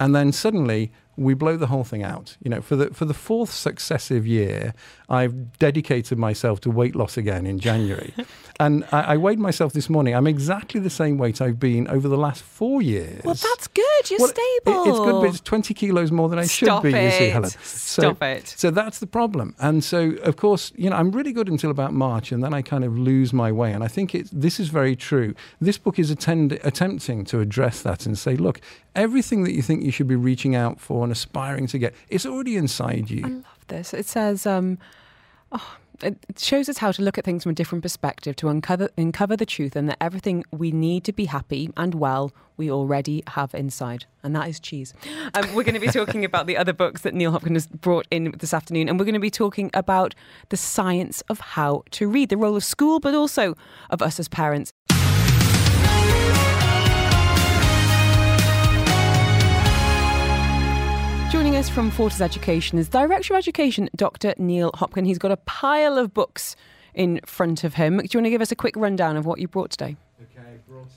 [0.00, 2.36] And then suddenly we blow the whole thing out.
[2.40, 4.72] You know, for the for the fourth successive year,
[5.08, 8.14] I've dedicated myself to weight loss again in January,
[8.60, 10.14] and I, I, weighed myself this morning.
[10.14, 13.22] I'm exactly the same weight I've been over the last four years.
[13.24, 14.10] Well, that's good.
[14.10, 14.84] You're well, stable.
[14.84, 16.98] It, it's good, but it's 20 kilos more than I Stop should be.
[16.98, 17.04] It.
[17.04, 17.50] You see, Helen.
[17.50, 18.48] So, Stop it.
[18.48, 19.54] So that's the problem.
[19.60, 22.62] And so, of course, you know, I'm really good until about March, and then I
[22.62, 23.72] kind of lose my way.
[23.72, 25.34] And I think it, this is very true.
[25.60, 28.60] This book is attend, attempting to address that and say, look,
[28.96, 32.26] everything that you think you should be reaching out for and aspiring to get, it's
[32.26, 33.24] already inside you.
[33.24, 33.94] I love this.
[33.94, 34.78] It says, um,
[35.52, 38.88] oh, it shows us how to look at things from a different perspective, to uncover,
[38.96, 43.22] uncover the truth, and that everything we need to be happy and well, we already
[43.28, 44.04] have inside.
[44.22, 44.94] And that is cheese.
[45.34, 48.34] Um, we're going to be talking about the other books that Neil Hopkin's brought in
[48.38, 50.14] this afternoon, and we're going to be talking about
[50.48, 53.56] the science of how to read, the role of school, but also
[53.90, 54.72] of us as parents.
[61.30, 64.32] Joining us from Fortes Education is Director of Education, Dr.
[64.38, 65.04] Neil Hopkin.
[65.04, 66.56] He's got a pile of books
[66.94, 67.98] in front of him.
[67.98, 69.96] Do you want to give us a quick rundown of what you brought today?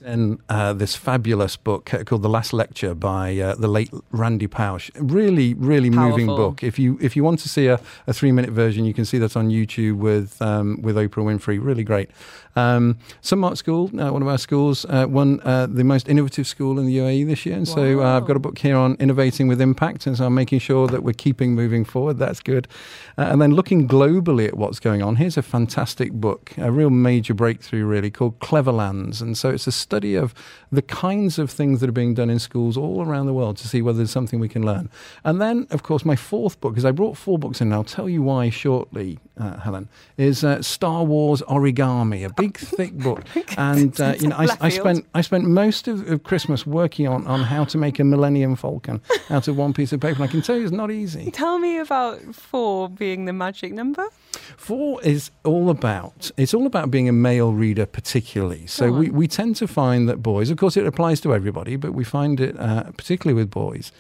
[0.05, 4.47] In uh, this fabulous book uh, called The Last Lecture by uh, the late Randy
[4.47, 4.89] Pausch.
[4.95, 6.63] Really, really moving book.
[6.63, 9.17] If you if you want to see a, a three minute version, you can see
[9.19, 11.63] that on YouTube with um, with Oprah Winfrey.
[11.63, 12.09] Really great.
[12.55, 16.80] Um, Sunmarke School, uh, one of our schools, uh, won uh, the most innovative school
[16.80, 17.55] in the UAE this year.
[17.55, 20.05] And so uh, I've got a book here on innovating with impact.
[20.05, 22.17] And so I'm making sure that we're keeping moving forward.
[22.17, 22.67] That's good.
[23.17, 26.89] Uh, and then looking globally at what's going on, here's a fantastic book, a real
[26.89, 29.22] major breakthrough, really, called Cleverlands.
[29.22, 30.34] And so it's a study of
[30.72, 33.68] the kinds of things that are being done in schools all around the world to
[33.68, 34.89] see whether there's something we can learn.
[35.24, 37.84] And then, of course, my fourth book, because I brought four books in, and I'll
[37.84, 43.24] tell you why shortly, uh, Helen, is uh, Star Wars Origami, a big, thick book.
[43.58, 47.28] And, uh, you know, I, I spent I spent most of, of Christmas working on,
[47.28, 50.16] on how to make a Millennium Falcon out of one piece of paper.
[50.16, 51.32] And I can tell you it's not easy.
[51.32, 54.08] Tell me about four being the magic number.
[54.58, 58.68] Four is all about it's all about being a male reader, particularly.
[58.68, 61.94] So we, we tend to find that boys, of course, it applies to everybody, but
[61.94, 63.92] we find it uh, particularly with boys,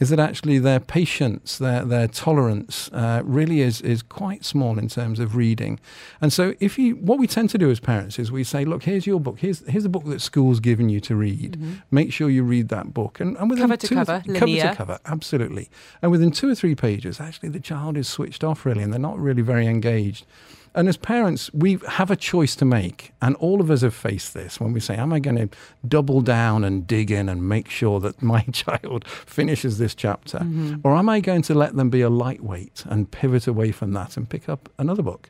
[0.00, 4.88] is that actually their patience, their their tolerance, uh, really is is quite small in
[4.88, 5.78] terms of reading.
[6.20, 8.82] And so, if you what we tend to do as parents is we say, look,
[8.82, 11.56] here's your book, here's here's the book that school's given you to read.
[11.90, 13.70] Make sure you read that book, and, and within Mm-hmm.
[13.70, 15.68] Cover to two cover, th- cover to cover, absolutely.
[16.00, 18.98] And within two or three pages, actually, the child is switched off really, and they're
[18.98, 20.24] not really very engaged.
[20.74, 24.34] And as parents, we have a choice to make, and all of us have faced
[24.34, 25.48] this when we say, "Am I going to
[25.86, 30.76] double down and dig in and make sure that my child finishes this chapter, Mm-hmm.
[30.84, 34.16] or am I going to let them be a lightweight and pivot away from that
[34.16, 35.28] and pick up another book?"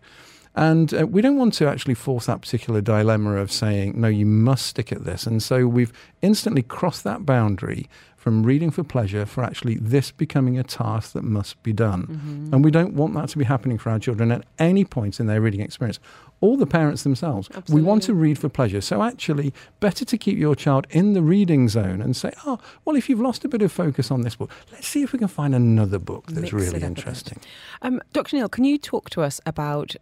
[0.57, 4.27] And uh, we don't want to actually force that particular dilemma of saying, no, you
[4.27, 5.25] must stick at this.
[5.25, 7.89] And so we've instantly crossed that boundary
[8.21, 12.51] from reading for pleasure for actually this becoming a task that must be done.
[12.53, 15.27] And we don't want that to be happening for our children at any point in
[15.27, 15.99] their reading experience.
[16.43, 17.49] Or the parents themselves.
[17.71, 18.83] We want to read for pleasure.
[18.83, 22.95] So actually, better to keep your child in the reading zone and say, oh, well,
[22.95, 25.29] if you've lost a bit of focus on this book, let's see if we can
[25.29, 26.87] find another book that's Mix really up a bit.
[26.89, 27.39] interesting.
[27.81, 28.37] Um, Dr.
[28.37, 29.97] Neil, can you talk to us about,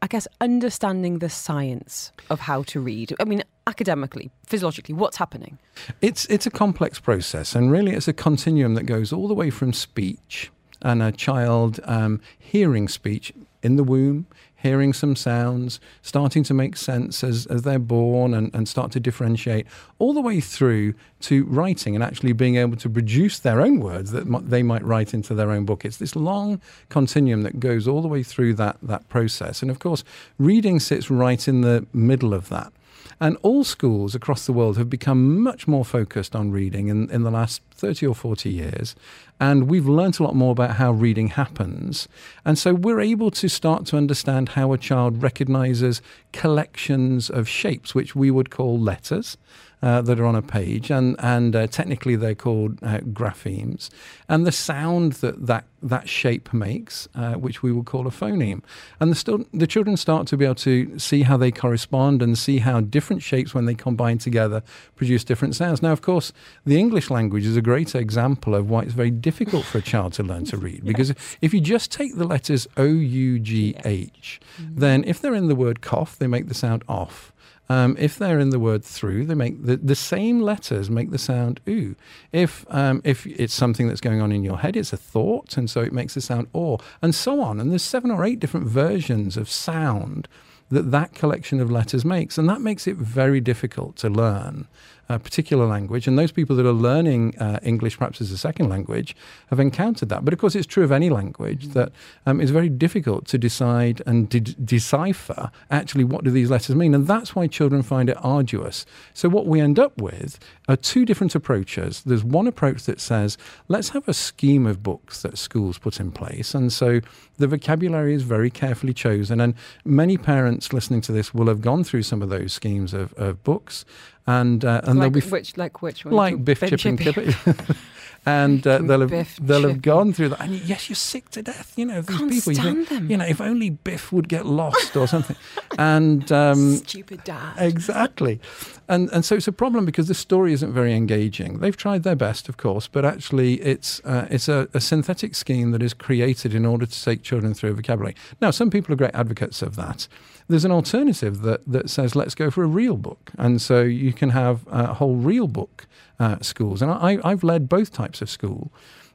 [0.00, 3.14] I guess, understanding the science of how to read?
[3.18, 5.58] I mean, academically, physiologically, what's happening?
[6.00, 9.50] It's it's a complex process, and really, it's a continuum that goes all the way
[9.50, 10.50] from speech
[10.82, 13.32] and a child um, hearing speech
[13.62, 14.26] in the womb,
[14.60, 19.00] hearing some sounds, starting to make sense as, as they're born and, and start to
[19.00, 19.66] differentiate,
[20.00, 24.10] all the way through to writing and actually being able to produce their own words
[24.10, 25.84] that mi- they might write into their own book.
[25.84, 29.62] It's this long continuum that goes all the way through that, that process.
[29.62, 30.02] And of course,
[30.38, 32.72] reading sits right in the middle of that.
[33.20, 37.22] And all schools across the world have become much more focused on reading in, in
[37.24, 38.94] the last 30 or 40 years.
[39.40, 42.08] And we've learnt a lot more about how reading happens.
[42.44, 47.94] And so we're able to start to understand how a child recognizes collections of shapes,
[47.94, 49.36] which we would call letters.
[49.80, 53.90] Uh, that are on a page, and and uh, technically they're called uh, graphemes,
[54.28, 58.60] and the sound that that, that shape makes, uh, which we will call a phoneme,
[58.98, 62.36] and the stu- the children start to be able to see how they correspond and
[62.36, 64.64] see how different shapes, when they combine together,
[64.96, 65.80] produce different sounds.
[65.80, 66.32] Now, of course,
[66.66, 70.12] the English language is a great example of why it's very difficult for a child
[70.14, 74.40] to learn to read, because if you just take the letters O U G H,
[74.58, 77.32] then if they're in the word cough, they make the sound off.
[77.70, 81.18] Um, if they're in the word through, they make the, the same letters make the
[81.18, 81.94] sound ooh.
[82.32, 85.68] If um, if it's something that's going on in your head, it's a thought, and
[85.68, 87.60] so it makes the sound or, and so on.
[87.60, 90.28] And there's seven or eight different versions of sound
[90.70, 94.66] that that collection of letters makes, and that makes it very difficult to learn
[95.08, 96.06] a particular language.
[96.06, 99.16] And those people that are learning uh, English, perhaps as a second language,
[99.48, 100.24] have encountered that.
[100.24, 101.92] But of course, it's true of any language that
[102.26, 106.94] um, it's very difficult to decide and de- decipher actually what do these letters mean.
[106.94, 108.84] And that's why children find it arduous.
[109.14, 110.38] So what we end up with
[110.68, 112.02] are two different approaches.
[112.04, 113.38] There's one approach that says,
[113.68, 116.54] let's have a scheme of books that schools put in place.
[116.54, 117.00] And so
[117.38, 119.40] the vocabulary is very carefully chosen.
[119.40, 119.54] And
[119.84, 123.42] many parents listening to this will have gone through some of those schemes of, of
[123.44, 123.84] books.
[124.28, 126.14] And, uh, and like they'll be which, like which one?
[126.14, 127.00] like Biff, Chip, and
[128.26, 130.40] and uh, they'll have Biff, they'll have gone through that.
[130.40, 131.72] And yes, you're sick to death.
[131.76, 132.52] You know these Can't people.
[132.52, 133.10] You, think, stand them.
[133.10, 135.36] you know, if only Biff would get lost or something.
[135.78, 137.54] and um, Stupid dad.
[137.56, 138.38] exactly,
[138.86, 141.60] and and so it's a problem because the story isn't very engaging.
[141.60, 145.70] They've tried their best, of course, but actually it's uh, it's a, a synthetic scheme
[145.70, 148.14] that is created in order to take children through a vocabulary.
[148.40, 150.06] Now, some people are great advocates of that.
[150.48, 154.12] There's an alternative that, that says let's go for a real book, and so you
[154.12, 155.86] can have uh, whole real book
[156.18, 156.80] uh, schools.
[156.80, 158.72] And I, I've led both types of school.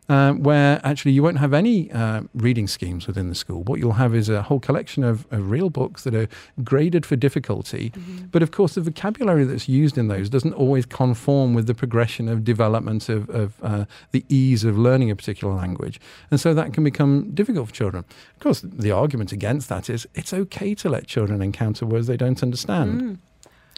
[0.10, 3.64] Uh, where actually you won't have any uh, reading schemes within the school.
[3.64, 6.28] What you'll have is a whole collection of, of real books that are
[6.64, 7.92] graded for difficulty.
[7.92, 8.26] Mm-hmm.
[8.32, 12.28] But of course, the vocabulary that's used in those doesn't always conform with the progression
[12.28, 16.00] of development of, of uh, the ease of learning a particular language.
[16.32, 18.04] And so that can become difficult for children.
[18.36, 22.18] Of course, the argument against that is it's okay to let children encounter words they
[22.18, 23.02] don't understand.
[23.02, 23.18] Mm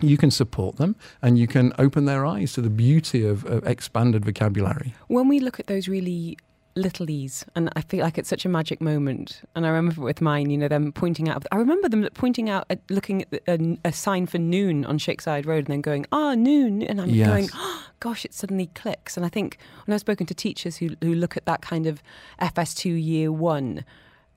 [0.01, 3.65] you can support them and you can open their eyes to the beauty of, of
[3.65, 4.93] expanded vocabulary.
[5.07, 6.37] When we look at those really
[6.77, 10.19] little e's and i feel like it's such a magic moment and i remember with
[10.19, 13.77] mine you know them pointing out i remember them pointing out uh, looking at a,
[13.85, 16.99] a, sign for noon on Sheikh Zayed road and then going ah oh, noon and
[16.99, 17.29] i'm yes.
[17.29, 20.89] going oh, gosh it suddenly clicks and i think when i've spoken to teachers who,
[21.01, 22.03] who look at that kind of
[22.41, 23.85] fs2 year one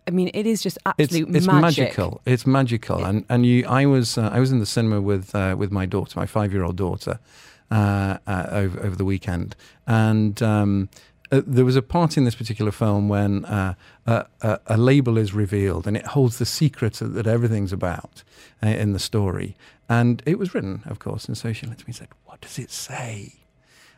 [0.08, 1.60] I mean, it is just absolute it's, it's magic.
[1.60, 2.22] magical.
[2.24, 5.54] It's magical, and and you, I was uh, I was in the cinema with uh,
[5.58, 7.20] with my daughter, my five year old daughter,
[7.70, 9.54] uh, uh, over over the weekend,
[9.86, 10.42] and.
[10.42, 10.88] Um,
[11.30, 13.74] uh, there was a part in this particular film when uh,
[14.06, 18.22] a, a, label is revealed and it holds the secret that everything's about
[18.62, 19.54] in the story.
[19.90, 22.40] And it was written, of course, and so she looked at me and said, What
[22.40, 23.34] does it say?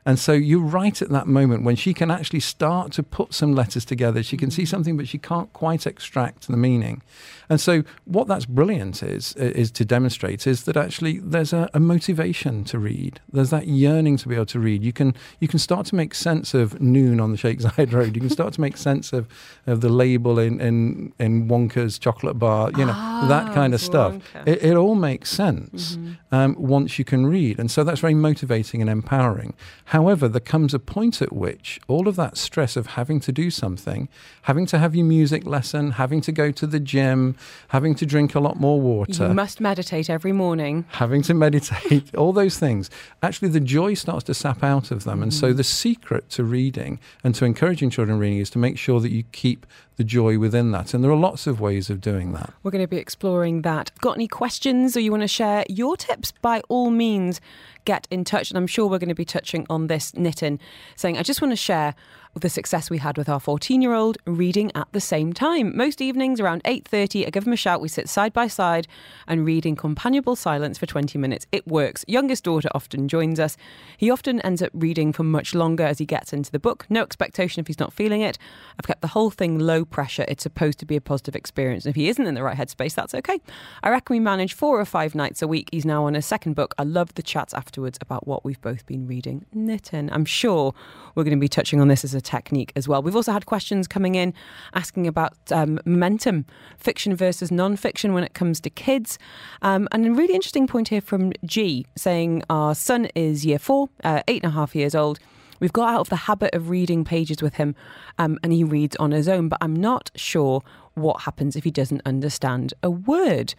[0.06, 3.54] And so you're right at that moment when she can actually start to put some
[3.54, 4.22] letters together.
[4.22, 4.68] She can see mm.
[4.68, 7.02] something, but she can't quite extract the meaning.
[7.50, 11.80] And so what that's brilliant is is to demonstrate is that actually there's a, a
[11.80, 13.20] motivation to read.
[13.32, 14.84] There's that yearning to be able to read.
[14.84, 18.14] You can you can start to make sense of noon on the Sheikh Zayed Road.
[18.14, 19.26] You can start to make sense of,
[19.66, 22.70] of the label in, in, in Wonka's chocolate bar.
[22.76, 24.18] You know ah, that kind of stuff.
[24.46, 26.34] It, it, all makes sense mm-hmm.
[26.34, 29.54] um, once you can read, and so that's very motivating and empowering.
[29.90, 33.50] However, there comes a point at which all of that stress of having to do
[33.50, 34.08] something,
[34.42, 37.34] having to have your music lesson, having to go to the gym,
[37.68, 39.26] having to drink a lot more water.
[39.26, 40.84] You must meditate every morning.
[40.90, 42.88] Having to meditate, all those things.
[43.20, 45.18] Actually, the joy starts to sap out of them.
[45.18, 45.22] Mm.
[45.24, 45.56] And so, mm.
[45.56, 49.24] the secret to reading and to encouraging children reading is to make sure that you
[49.32, 49.66] keep
[50.00, 50.94] the joy within that.
[50.94, 52.54] And there are lots of ways of doing that.
[52.62, 53.90] We're going to be exploring that.
[54.00, 56.32] Got any questions or you want to share your tips?
[56.32, 57.38] By all means,
[57.84, 58.50] get in touch.
[58.50, 60.58] And I'm sure we're going to be touching on this, Nitin,
[60.96, 61.94] saying, I just want to share
[62.38, 65.76] the success we had with our 14 year old reading at the same time.
[65.76, 68.86] Most evenings around 8.30, I give him a shout, we sit side by side
[69.26, 71.46] and read in companionable silence for 20 minutes.
[71.50, 72.04] It works.
[72.06, 73.56] Youngest daughter often joins us.
[73.96, 76.86] He often ends up reading for much longer as he gets into the book.
[76.88, 78.38] No expectation if he's not feeling it.
[78.78, 80.24] I've kept the whole thing low pressure.
[80.28, 81.84] It's supposed to be a positive experience.
[81.84, 83.40] And if he isn't in the right headspace, that's okay.
[83.82, 85.68] I reckon we manage four or five nights a week.
[85.72, 86.74] He's now on a second book.
[86.78, 89.46] I love the chats afterwards about what we've both been reading.
[89.54, 90.74] Nitin, I'm sure
[91.14, 93.02] we're going to be touching on this as a technique as well.
[93.02, 94.34] We've also had questions coming in
[94.74, 96.46] asking about um, momentum,
[96.76, 99.18] fiction versus non-fiction when it comes to kids.
[99.62, 103.88] Um, and a really interesting point here from G saying our son is year four,
[104.04, 105.18] uh, eight and a half years old.
[105.60, 107.74] We've got out of the habit of reading pages with him
[108.18, 110.62] um, and he reads on his own, but I'm not sure
[110.94, 113.54] what happens if he doesn't understand a word.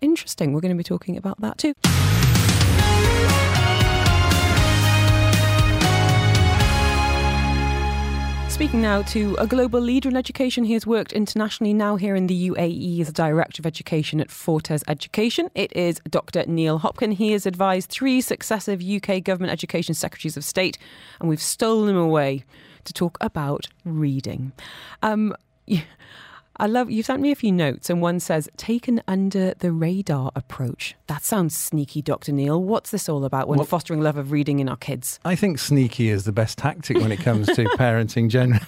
[0.00, 0.52] Interesting.
[0.52, 1.74] We're going to be talking about that too.
[8.60, 12.26] Speaking now to a global leader in education, he has worked internationally now here in
[12.26, 15.50] the UAE as Director of Education at Fortes Education.
[15.54, 16.44] It is Dr.
[16.46, 17.14] Neil Hopkin.
[17.14, 20.76] He has advised three successive UK government education secretaries of state,
[21.20, 22.44] and we've stolen him away
[22.84, 24.52] to talk about reading.
[25.02, 25.34] Um,
[26.60, 30.30] I love you sent me a few notes, and one says taken under the radar
[30.36, 30.94] approach.
[31.06, 32.32] That sounds sneaky, Dr.
[32.32, 32.62] Neil.
[32.62, 35.18] What's this all about when well, fostering love of reading in our kids?
[35.24, 38.60] I think sneaky is the best tactic when it comes to parenting generally.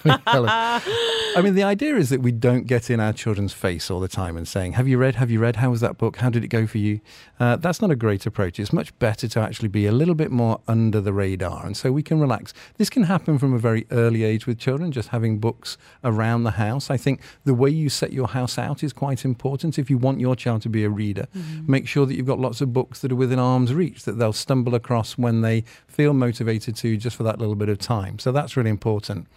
[1.35, 4.07] I mean, the idea is that we don't get in our children's face all the
[4.07, 5.15] time and saying, Have you read?
[5.15, 5.57] Have you read?
[5.57, 6.17] How was that book?
[6.17, 6.99] How did it go for you?
[7.39, 8.59] Uh, that's not a great approach.
[8.59, 11.65] It's much better to actually be a little bit more under the radar.
[11.65, 12.53] And so we can relax.
[12.77, 16.51] This can happen from a very early age with children, just having books around the
[16.51, 16.89] house.
[16.89, 19.77] I think the way you you set your house out is quite important.
[19.77, 21.69] If you want your child to be a reader, mm-hmm.
[21.71, 24.33] make sure that you've got lots of books that are within arm's reach that they'll
[24.33, 28.17] stumble across when they feel motivated to just for that little bit of time.
[28.17, 29.27] So that's really important.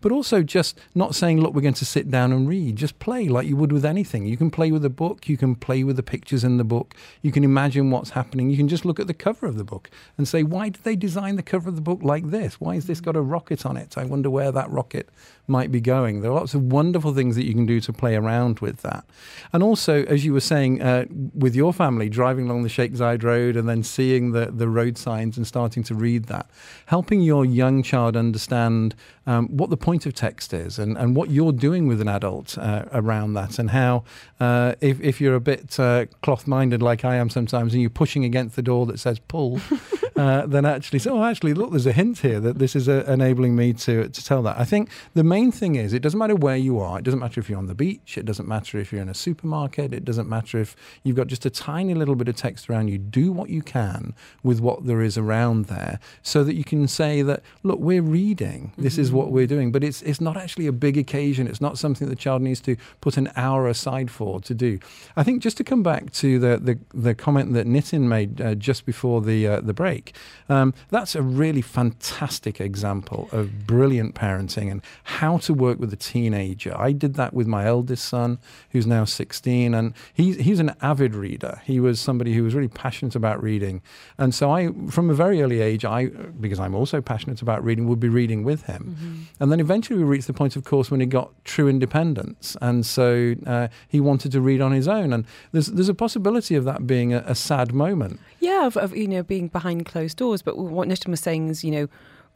[0.00, 2.76] But also just not saying, look, we're going to sit down and read.
[2.76, 4.26] Just play like you would with anything.
[4.26, 6.94] You can play with a book, you can play with the pictures in the book,
[7.20, 8.50] you can imagine what's happening.
[8.50, 10.96] You can just look at the cover of the book and say, why did they
[10.96, 12.60] design the cover of the book like this?
[12.60, 13.98] Why has this got a rocket on it?
[13.98, 15.08] I wonder where that rocket
[15.48, 16.20] might be going.
[16.20, 19.04] There are lots of wonderful things that you can do to play around with that.
[19.52, 23.22] And also, as you were saying, uh, with your family, driving along the Sheikh Zayed
[23.22, 26.50] Road and then seeing the, the road signs and starting to read that,
[26.86, 28.94] helping your young child understand
[29.26, 32.56] um, what the point of text is and, and what you're doing with an adult
[32.58, 34.04] uh, around that, and how
[34.40, 37.90] uh, if, if you're a bit uh, cloth minded like I am sometimes and you're
[37.90, 39.60] pushing against the door that says pull.
[40.16, 43.04] uh, than actually say, oh, actually, look, there's a hint here that this is uh,
[43.06, 44.58] enabling me to, to tell that.
[44.58, 46.98] I think the main thing is it doesn't matter where you are.
[46.98, 48.16] It doesn't matter if you're on the beach.
[48.18, 49.92] It doesn't matter if you're in a supermarket.
[49.92, 52.98] It doesn't matter if you've got just a tiny little bit of text around you.
[52.98, 57.22] Do what you can with what there is around there so that you can say
[57.22, 58.72] that, look, we're reading.
[58.76, 59.02] This mm-hmm.
[59.02, 59.72] is what we're doing.
[59.72, 61.46] But it's, it's not actually a big occasion.
[61.46, 64.78] It's not something the child needs to put an hour aside for to do.
[65.16, 68.54] I think just to come back to the, the, the comment that Nitin made uh,
[68.54, 70.14] just before the, uh, the break,
[70.48, 75.96] um, that's a really fantastic example of brilliant parenting and how to work with a
[75.96, 76.74] teenager.
[76.76, 78.38] I did that with my eldest son,
[78.70, 81.60] who's now 16, and he's, he's an avid reader.
[81.64, 83.82] He was somebody who was really passionate about reading.
[84.18, 87.88] And so I, from a very early age, I, because I'm also passionate about reading,
[87.88, 88.96] would be reading with him.
[88.96, 89.22] Mm-hmm.
[89.40, 92.56] And then eventually we reached the point, of course, when he got true independence.
[92.62, 95.12] And so uh, he wanted to read on his own.
[95.12, 98.20] And there's, there's a possibility of that being a, a sad moment.
[98.38, 100.42] Yeah, of, of, you know, being behind closed doors.
[100.42, 101.88] But what Nitin was saying is, you know,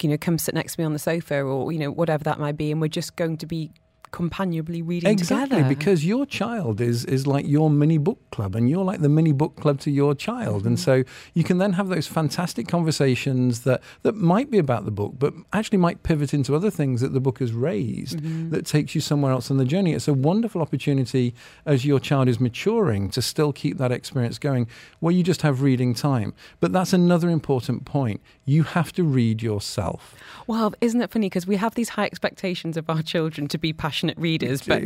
[0.03, 2.39] you know, come sit next to me on the sofa or, you know, whatever that
[2.39, 2.71] might be.
[2.71, 3.73] And we're just going to be
[4.13, 5.69] companionably reading exactly together.
[5.69, 9.33] because your child is is like your mini book club and you're like the mini
[9.33, 10.69] book club to your child mm-hmm.
[10.69, 14.91] and so you can then have those fantastic conversations that that might be about the
[14.91, 18.51] book but actually might pivot into other things that the book has raised mm-hmm.
[18.51, 21.33] that takes you somewhere else on the journey it's a wonderful opportunity
[21.65, 24.67] as your child is maturing to still keep that experience going
[24.99, 29.41] where you just have reading time but that's another important point you have to read
[29.41, 30.17] yourself
[30.49, 33.73] well isn't it funny because we have these high expectations of our children to be
[33.73, 34.85] passionate passionate readers, but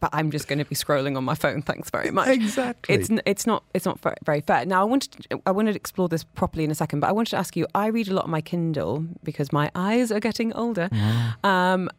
[0.00, 1.62] but I'm just going to be scrolling on my phone.
[1.62, 2.28] Thanks very much.
[2.28, 2.94] Exactly.
[2.94, 4.64] It's it's not it's not very fair.
[4.64, 7.30] Now I wanted I wanted to explore this properly in a second, but I wanted
[7.30, 7.66] to ask you.
[7.74, 10.88] I read a lot on my Kindle because my eyes are getting older.
[11.42, 11.90] Um,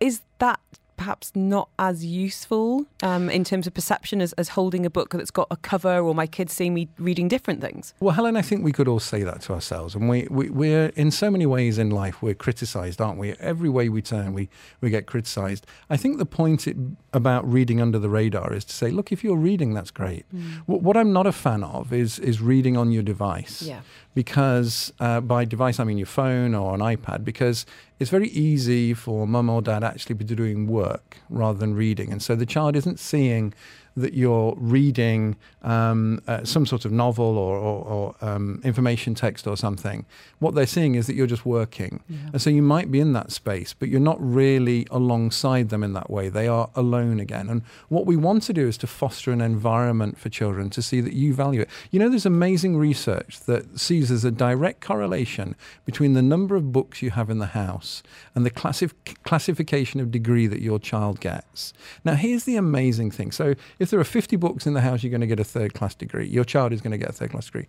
[0.00, 0.60] is that
[0.98, 5.30] perhaps not as useful um, in terms of perception as, as holding a book that's
[5.30, 7.94] got a cover or my kids seeing me reading different things.
[8.00, 9.94] Well, Helen, I think we could all say that to ourselves.
[9.94, 13.32] And we, we, we're in so many ways in life, we're criticized, aren't we?
[13.34, 14.50] Every way we turn, we,
[14.80, 15.66] we get criticized.
[15.88, 16.76] I think the point it,
[17.12, 20.26] about reading under the radar is to say, look, if you're reading, that's great.
[20.34, 20.62] Mm.
[20.66, 23.62] What, what, I'm not a fan of is, is reading on your device.
[23.62, 23.80] Yeah
[24.18, 27.64] because uh, by device I mean your phone or an iPad, because
[27.98, 32.22] it's very easy for mum or dad actually be doing work rather than reading, and
[32.22, 33.52] so the child isn't seeing
[33.98, 39.46] that you're reading um, uh, some sort of novel or, or, or um, information text
[39.46, 40.06] or something,
[40.38, 42.02] what they're seeing is that you're just working.
[42.08, 42.18] Yeah.
[42.32, 45.92] And so you might be in that space, but you're not really alongside them in
[45.94, 46.28] that way.
[46.28, 47.48] They are alone again.
[47.48, 51.00] And what we want to do is to foster an environment for children to see
[51.00, 51.68] that you value it.
[51.90, 56.72] You know, there's amazing research that sees there's a direct correlation between the number of
[56.72, 58.02] books you have in the house
[58.34, 58.94] and the classif-
[59.24, 61.72] classification of degree that your child gets.
[62.04, 63.32] Now, here's the amazing thing.
[63.32, 65.44] So if if there are 50 books in the house, you're going to get a
[65.44, 66.26] third class degree.
[66.26, 67.66] Your child is going to get a third class degree.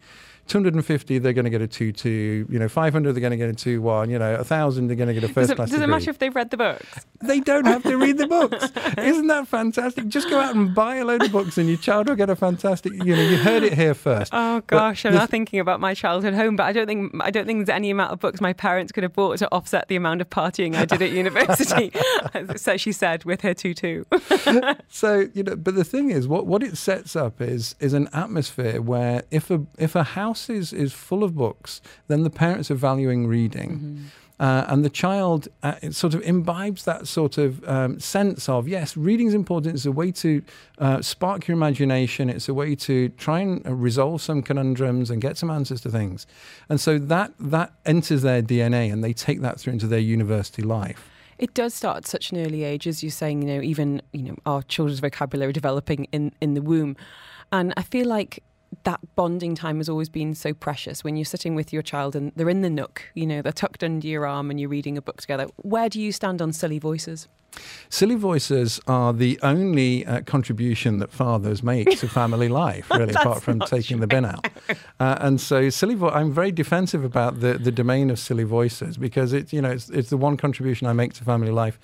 [0.50, 2.48] 250, they're going to get a 2 2.
[2.50, 4.10] You know, 500, they're going to get a 2 1.
[4.10, 5.84] You know, 1,000, they're going to get a first does it, class Does degree.
[5.84, 7.06] it matter if they've read the books?
[7.22, 8.72] They don't have to read the books.
[8.98, 10.08] Isn't that fantastic?
[10.08, 12.36] Just go out and buy a load of books and your child will get a
[12.36, 14.32] fantastic, you know, you heard it here first.
[14.34, 17.32] Oh, gosh, but I'm not thinking about my childhood home, but I don't think I
[17.32, 19.96] don't think there's any amount of books my parents could have bought to offset the
[19.96, 21.92] amount of partying I did at university.
[22.56, 24.06] so she said with her 2 2.
[24.88, 28.08] so, you know, but the thing is, what, what it sets up is is an
[28.14, 32.30] atmosphere where if a if a house is, is full full of books, then the
[32.30, 33.72] parents are valuing reading.
[33.72, 34.06] Mm-hmm.
[34.40, 38.96] Uh, and the child uh, sort of imbibes that sort of um, sense of yes,
[38.96, 39.76] reading is important.
[39.76, 40.42] It's a way to
[40.78, 42.30] uh, spark your imagination.
[42.30, 45.90] It's a way to try and uh, resolve some conundrums and get some answers to
[45.90, 46.26] things.
[46.70, 50.62] And so that that enters their DNA, and they take that through into their university
[50.62, 51.10] life.
[51.38, 53.42] It does start at such an early age, as you're saying.
[53.42, 56.96] You know, even you know our children's vocabulary developing in in the womb,
[57.52, 58.42] and I feel like
[58.84, 62.32] that bonding time has always been so precious when you're sitting with your child and
[62.36, 65.02] they're in the nook, you know, they're tucked under your arm and you're reading a
[65.02, 65.48] book together.
[65.58, 67.28] Where do you stand on silly voices?
[67.90, 73.42] Silly voices are the only uh, contribution that fathers make to family life, really, apart
[73.42, 74.02] from taking true.
[74.02, 74.48] the bin out.
[75.00, 75.96] Uh, and so, silly.
[75.96, 79.72] Vo- I'm very defensive about the, the domain of silly voices because it's you know
[79.72, 81.80] it's, it's the one contribution I make to family life.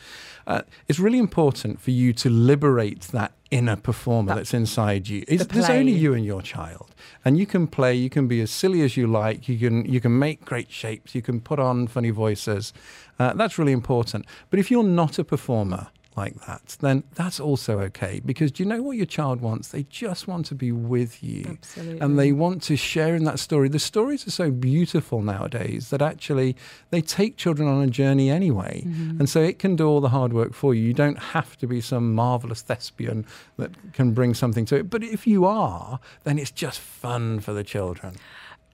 [0.47, 5.23] Uh, it's really important for you to liberate that inner performer that, that's inside you.
[5.27, 6.93] It's, the there's only you and your child,
[7.23, 7.95] and you can play.
[7.95, 9.47] You can be as silly as you like.
[9.47, 11.15] You can you can make great shapes.
[11.15, 12.73] You can put on funny voices.
[13.19, 14.25] Uh, that's really important.
[14.49, 15.87] But if you're not a performer,
[16.17, 18.21] like that, then that's also okay.
[18.25, 19.69] Because do you know what your child wants?
[19.69, 21.45] They just want to be with you.
[21.49, 21.99] Absolutely.
[21.99, 23.69] And they want to share in that story.
[23.69, 26.55] The stories are so beautiful nowadays that actually
[26.89, 28.83] they take children on a journey anyway.
[28.85, 29.19] Mm-hmm.
[29.19, 30.83] And so it can do all the hard work for you.
[30.83, 33.25] You don't have to be some marvelous thespian
[33.57, 34.89] that can bring something to it.
[34.89, 38.15] But if you are, then it's just fun for the children.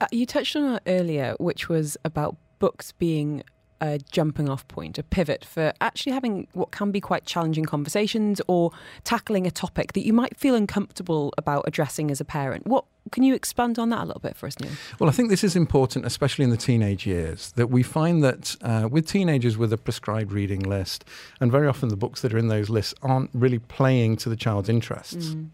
[0.00, 3.42] Uh, you touched on it earlier, which was about books being
[3.82, 8.40] a jumping off point, a pivot for actually having what can be quite challenging conversations
[8.46, 8.70] or
[9.02, 12.64] tackling a topic that you might feel uncomfortable about addressing as a parent.
[12.66, 14.70] What can you expand on that a little bit for us, Neil?
[15.00, 18.56] Well, I think this is important, especially in the teenage years, that we find that
[18.62, 21.04] uh, with teenagers with a prescribed reading list,
[21.40, 24.36] and very often the books that are in those lists aren't really playing to the
[24.36, 25.34] child's interests.
[25.34, 25.50] Mm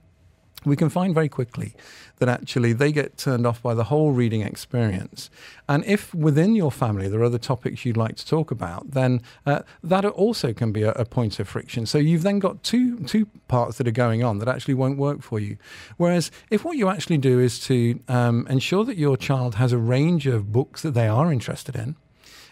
[0.64, 1.74] we can find very quickly
[2.16, 5.30] that actually they get turned off by the whole reading experience.
[5.68, 9.22] And if within your family there are other topics you'd like to talk about, then
[9.46, 11.86] uh, that also can be a, a, point of friction.
[11.86, 15.22] So you've then got two two parts that are going on that actually won't work
[15.22, 15.56] for you.
[15.96, 19.78] Whereas if what you actually do is to um, ensure that your child has a
[19.78, 21.96] range of books that they are interested in,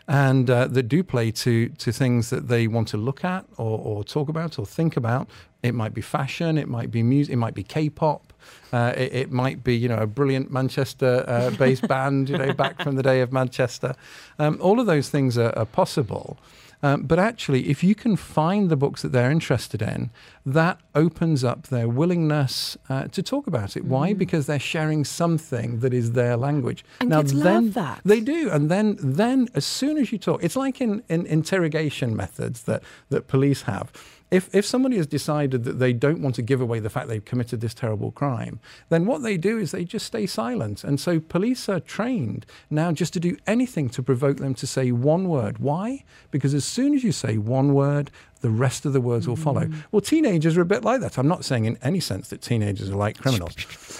[0.08, 3.78] and uh, that do play to to things that they want to look at or,
[3.78, 5.28] or talk about or think about.
[5.66, 8.32] It might be fashion, it might be music, it might be K-pop,
[8.72, 12.82] uh, it, it, might be you know a brilliant Manchester-based uh, band, you know, back
[12.82, 13.94] from the day of Manchester.
[14.38, 16.38] Um, all of those things are, are possible.
[16.82, 20.10] Um, but actually, if you can find the books that they're interested in,
[20.44, 23.84] that opens up their willingness uh, to talk about it.
[23.84, 23.88] Mm.
[23.88, 24.12] Why?
[24.12, 26.84] Because they're sharing something that is their language.
[27.00, 28.00] And now, kids then, love that.
[28.04, 28.50] They do.
[28.50, 32.82] And then, then as soon as you talk, it's like in, in interrogation methods that,
[33.08, 33.90] that police have
[34.30, 37.24] if, if somebody has decided that they don't want to give away the fact they've
[37.24, 38.58] committed this terrible crime,
[38.88, 40.82] then what they do is they just stay silent.
[40.82, 44.90] And so police are trained now just to do anything to provoke them to say
[44.90, 45.58] one word.
[45.58, 46.04] Why?
[46.30, 49.62] Because as soon as you say one word, the rest of the words will follow.
[49.62, 49.84] Mm.
[49.92, 51.18] Well, teenagers are a bit like that.
[51.18, 53.54] I'm not saying in any sense that teenagers are like criminals,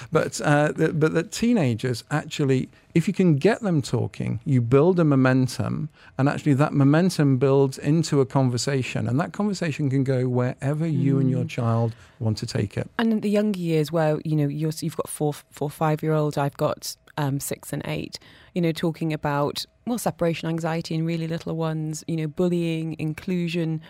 [0.12, 5.04] but uh, but that teenagers actually, if you can get them talking, you build a
[5.04, 10.86] momentum, and actually that momentum builds into a conversation, and that conversation can go wherever
[10.86, 10.98] mm.
[10.98, 11.48] you and your mm.
[11.48, 12.88] child want to take it.
[12.98, 16.14] And in the younger years, where you know you have got four, four, five year
[16.14, 18.18] olds, I've got um, six and eight.
[18.54, 22.02] You know, talking about well separation anxiety in really little ones.
[22.08, 23.82] You know, bullying, inclusion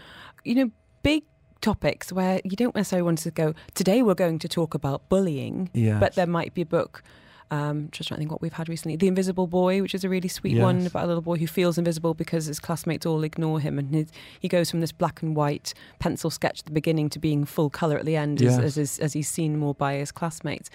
[0.46, 0.70] you know,
[1.02, 1.24] big
[1.60, 5.68] topics where you don't necessarily want to go, today we're going to talk about bullying,
[5.74, 5.98] yes.
[5.98, 7.02] but there might be a book.
[7.50, 8.96] Um, just trying to think what we've had recently.
[8.96, 10.62] The Invisible Boy, which is a really sweet yes.
[10.62, 13.94] one about a little boy who feels invisible because his classmates all ignore him, and
[13.94, 14.10] his,
[14.40, 17.70] he goes from this black and white pencil sketch at the beginning to being full
[17.70, 18.58] color at the end, yes.
[18.58, 20.70] as, as, as he's seen more by his classmates.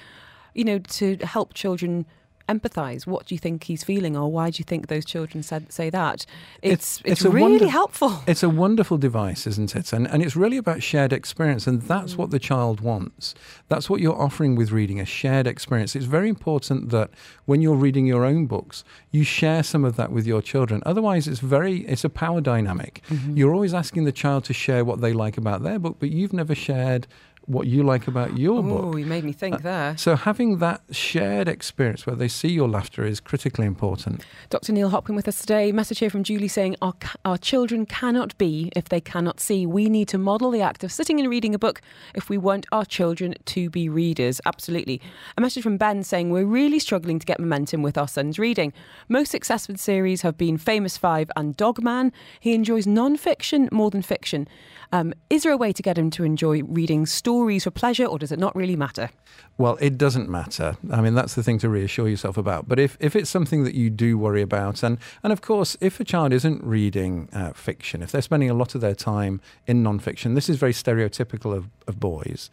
[0.53, 2.05] You know, to help children
[2.47, 3.07] empathise.
[3.07, 5.89] What do you think he's feeling, or why do you think those children said, say
[5.89, 6.25] that?
[6.61, 8.23] It's it's, it's, it's really wonder, helpful.
[8.27, 9.93] It's a wonderful device, isn't it?
[9.93, 12.17] And and it's really about shared experience, and that's mm.
[12.17, 13.35] what the child wants.
[13.67, 15.95] That's what you're offering with reading a shared experience.
[15.95, 17.09] It's very important that
[17.45, 20.81] when you're reading your own books, you share some of that with your children.
[20.85, 23.01] Otherwise, it's very it's a power dynamic.
[23.09, 23.37] Mm-hmm.
[23.37, 26.33] You're always asking the child to share what they like about their book, but you've
[26.33, 27.07] never shared
[27.45, 28.81] what you like about your Ooh, book.
[28.85, 29.97] Oh, you made me think uh, there.
[29.97, 34.23] So having that shared experience where they see your laughter is critically important.
[34.49, 34.71] Dr.
[34.73, 35.71] Neil Hopkin with us today.
[35.71, 36.93] Message here from Julie saying our
[37.25, 39.65] our children cannot be if they cannot see.
[39.65, 41.81] We need to model the act of sitting and reading a book
[42.13, 44.39] if we want our children to be readers.
[44.45, 45.01] Absolutely.
[45.37, 48.73] A message from Ben saying we're really struggling to get momentum with our son's reading.
[49.09, 52.13] Most successful series have been Famous Five and Dogman.
[52.39, 54.47] He enjoys non-fiction more than fiction.
[54.91, 58.19] Um, is there a way to get him to enjoy reading stories for pleasure, or
[58.19, 59.09] does it not really matter?
[59.57, 60.77] Well, it doesn't matter.
[60.91, 62.67] I mean, that's the thing to reassure yourself about.
[62.67, 65.99] But if, if it's something that you do worry about, and, and of course, if
[65.99, 69.83] a child isn't reading uh, fiction, if they're spending a lot of their time in
[69.83, 72.49] non-fiction, this is very stereotypical of, of boys.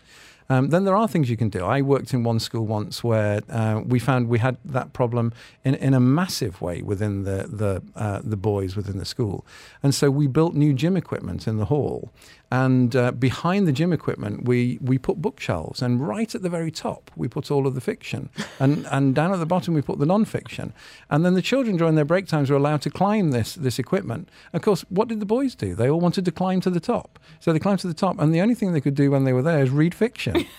[0.50, 1.64] Um, then there are things you can do.
[1.64, 5.74] I worked in one school once where uh, we found we had that problem in,
[5.74, 9.44] in a massive way within the the uh, the boys within the school,
[9.82, 12.10] and so we built new gym equipment in the hall,
[12.50, 16.70] and uh, behind the gym equipment, we, we put bookshelves, and right at the very
[16.70, 19.98] top, we put all of the fiction, and and down at the bottom, we put
[19.98, 20.72] the non-fiction.
[21.10, 24.30] And then the children during their break times were allowed to climb this this equipment.
[24.52, 25.74] Of course, what did the boys do?
[25.74, 28.34] They all wanted to climb to the top, so they climbed to the top, and
[28.34, 30.46] the only thing they could do when they were there is read fiction.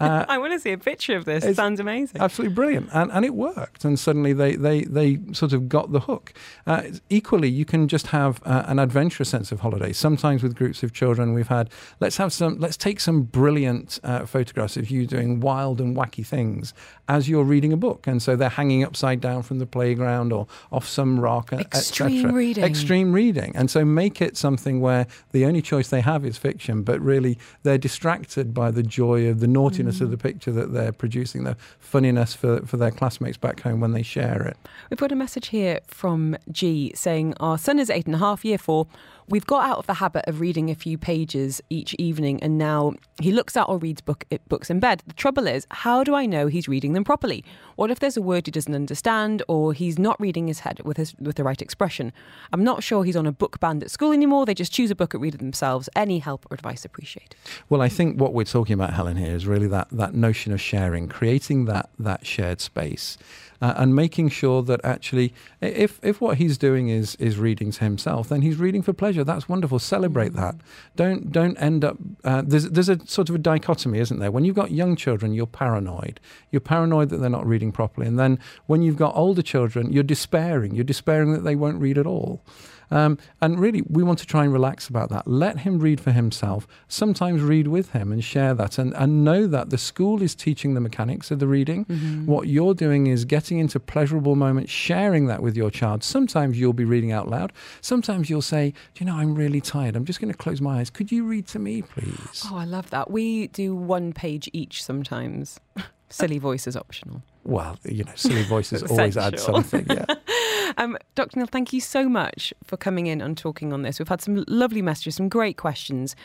[0.00, 1.44] Uh, I want to see a picture of this.
[1.44, 2.20] It sounds amazing.
[2.20, 2.90] Absolutely brilliant.
[2.92, 3.84] And, and it worked.
[3.84, 6.32] And suddenly they, they, they sort of got the hook.
[6.66, 9.92] Uh, equally, you can just have uh, an adventurous sense of holiday.
[9.92, 14.26] Sometimes with groups of children, we've had, let's have some, let's take some brilliant uh,
[14.26, 16.74] photographs of you doing wild and wacky things
[17.08, 18.06] as you're reading a book.
[18.06, 22.64] And so they're hanging upside down from the playground or off some rock, Extreme reading.
[22.64, 23.54] Extreme reading.
[23.54, 27.38] And so make it something where the only choice they have is fiction, but really
[27.62, 30.22] they're distracted by the joy of the naughtiness of the mm.
[30.22, 34.42] picture that they're producing, the funniness for, for their classmates back home when they share
[34.42, 34.56] it.
[34.90, 38.44] We've got a message here from G saying, Our son is eight and a half,
[38.44, 38.86] year four.
[39.26, 42.92] We've got out of the habit of reading a few pages each evening, and now
[43.20, 45.02] he looks at or reads book, books in bed.
[45.06, 47.42] The trouble is, how do I know he's reading them properly?
[47.76, 50.98] What if there's a word he doesn't understand, or he's not reading his head with
[50.98, 52.12] his with the right expression?
[52.52, 54.44] I'm not sure he's on a book band at school anymore.
[54.44, 55.88] They just choose a book and read it themselves.
[55.96, 57.34] Any help or advice appreciated.
[57.70, 60.60] Well, I think what we're talking about, Helen, here is really that that notion of
[60.60, 63.16] sharing, creating that that shared space
[63.60, 67.84] uh, and making sure that actually, if if what he's doing is is reading to
[67.84, 69.13] himself, then he's reading for pleasure.
[69.22, 69.78] That's wonderful.
[69.78, 70.36] Celebrate mm.
[70.36, 70.56] that.
[70.96, 71.96] Don't don't end up.
[72.24, 74.32] Uh, there's there's a sort of a dichotomy, isn't there?
[74.32, 76.18] When you've got young children, you're paranoid.
[76.50, 80.02] You're paranoid that they're not reading properly, and then when you've got older children, you're
[80.02, 80.74] despairing.
[80.74, 82.42] You're despairing that they won't read at all.
[82.90, 85.26] Um, and really, we want to try and relax about that.
[85.26, 86.66] Let him read for himself.
[86.88, 90.74] Sometimes read with him and share that, and, and know that the school is teaching
[90.74, 91.84] the mechanics of the reading.
[91.84, 92.26] Mm-hmm.
[92.26, 96.02] What you're doing is getting into pleasurable moments, sharing that with your child.
[96.04, 97.52] Sometimes you'll be reading out loud.
[97.80, 99.96] Sometimes you'll say, Do you know, I'm really tired.
[99.96, 100.90] I'm just going to close my eyes.
[100.90, 102.44] Could you read to me, please?
[102.50, 103.10] Oh, I love that.
[103.10, 105.60] We do one page each sometimes.
[106.10, 107.22] Silly voice is optional.
[107.44, 109.86] Well, you know, silly voices always add something.
[109.88, 110.06] Yeah.
[110.78, 111.38] um, Dr.
[111.38, 113.98] Neil, thank you so much for coming in and talking on this.
[113.98, 116.16] We've had some lovely messages, some great questions,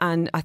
[0.00, 0.44] and I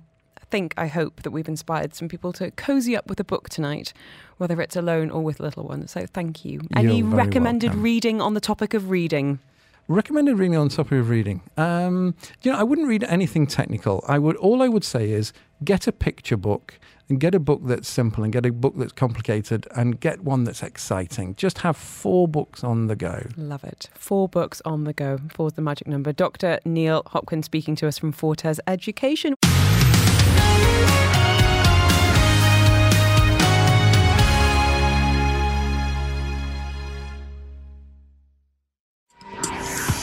[0.53, 3.93] think, I hope that we've inspired some people to cozy up with a book tonight,
[4.37, 5.91] whether it's alone or with little ones.
[5.91, 6.61] So thank you.
[6.69, 7.83] You're Any recommended welcome.
[7.83, 9.39] reading on the topic of reading?
[9.87, 11.41] Recommended reading on topic of reading.
[11.57, 14.03] Um, you know, I wouldn't read anything technical.
[14.07, 14.37] I would.
[14.37, 15.33] All I would say is
[15.63, 16.79] get a picture book
[17.09, 20.43] and get a book that's simple and get a book that's complicated and get one
[20.43, 21.35] that's exciting.
[21.35, 23.27] Just have four books on the go.
[23.37, 23.89] Love it.
[23.93, 25.19] Four books on the go.
[25.33, 26.11] Four's the magic number.
[26.11, 26.59] Dr.
[26.65, 29.35] Neil Hopkins speaking to us from Fortes Education.